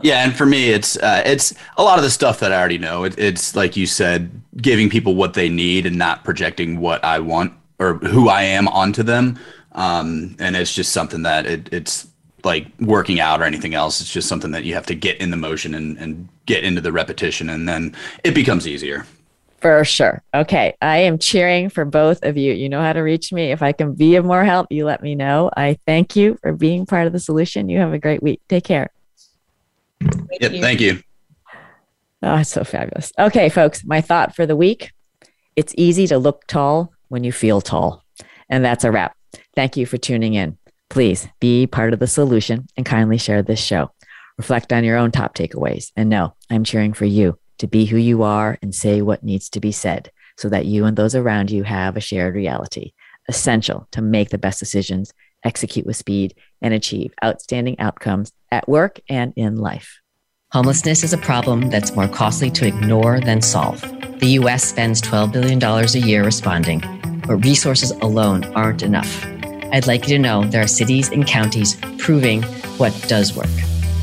[0.00, 2.78] yeah, and for me, it's uh, it's a lot of the stuff that I already
[2.78, 3.04] know.
[3.04, 7.18] It, it's like you said, giving people what they need and not projecting what I
[7.18, 9.38] want or who I am onto them.
[9.72, 12.08] Um, and it's just something that it, it's
[12.44, 14.00] like working out or anything else.
[14.00, 16.80] It's just something that you have to get in the motion and, and get into
[16.80, 17.94] the repetition, and then
[18.24, 19.04] it becomes easier.
[19.60, 20.22] For sure.
[20.32, 20.74] Okay.
[20.80, 22.52] I am cheering for both of you.
[22.52, 23.50] You know how to reach me.
[23.50, 25.50] If I can be of more help, you let me know.
[25.56, 27.68] I thank you for being part of the solution.
[27.68, 28.40] You have a great week.
[28.48, 28.90] Take care.
[30.00, 30.60] Thank yep, you.
[30.60, 31.02] thank you.
[32.22, 33.12] Oh, it's so fabulous.
[33.18, 34.92] Okay, folks, my thought for the week
[35.56, 38.04] it's easy to look tall when you feel tall.
[38.48, 39.16] And that's a wrap.
[39.56, 40.56] Thank you for tuning in.
[40.88, 43.90] Please be part of the solution and kindly share this show.
[44.36, 45.90] Reflect on your own top takeaways.
[45.96, 49.48] And know I'm cheering for you to be who you are and say what needs
[49.50, 52.92] to be said so that you and those around you have a shared reality,
[53.28, 55.12] essential to make the best decisions,
[55.44, 60.00] execute with speed, and achieve outstanding outcomes at work and in life.
[60.52, 63.80] Homelessness is a problem that's more costly to ignore than solve.
[64.20, 66.80] The US spends $12 billion a year responding,
[67.26, 69.26] but resources alone aren't enough.
[69.70, 72.42] I'd like you to know there are cities and counties proving
[72.78, 73.46] what does work.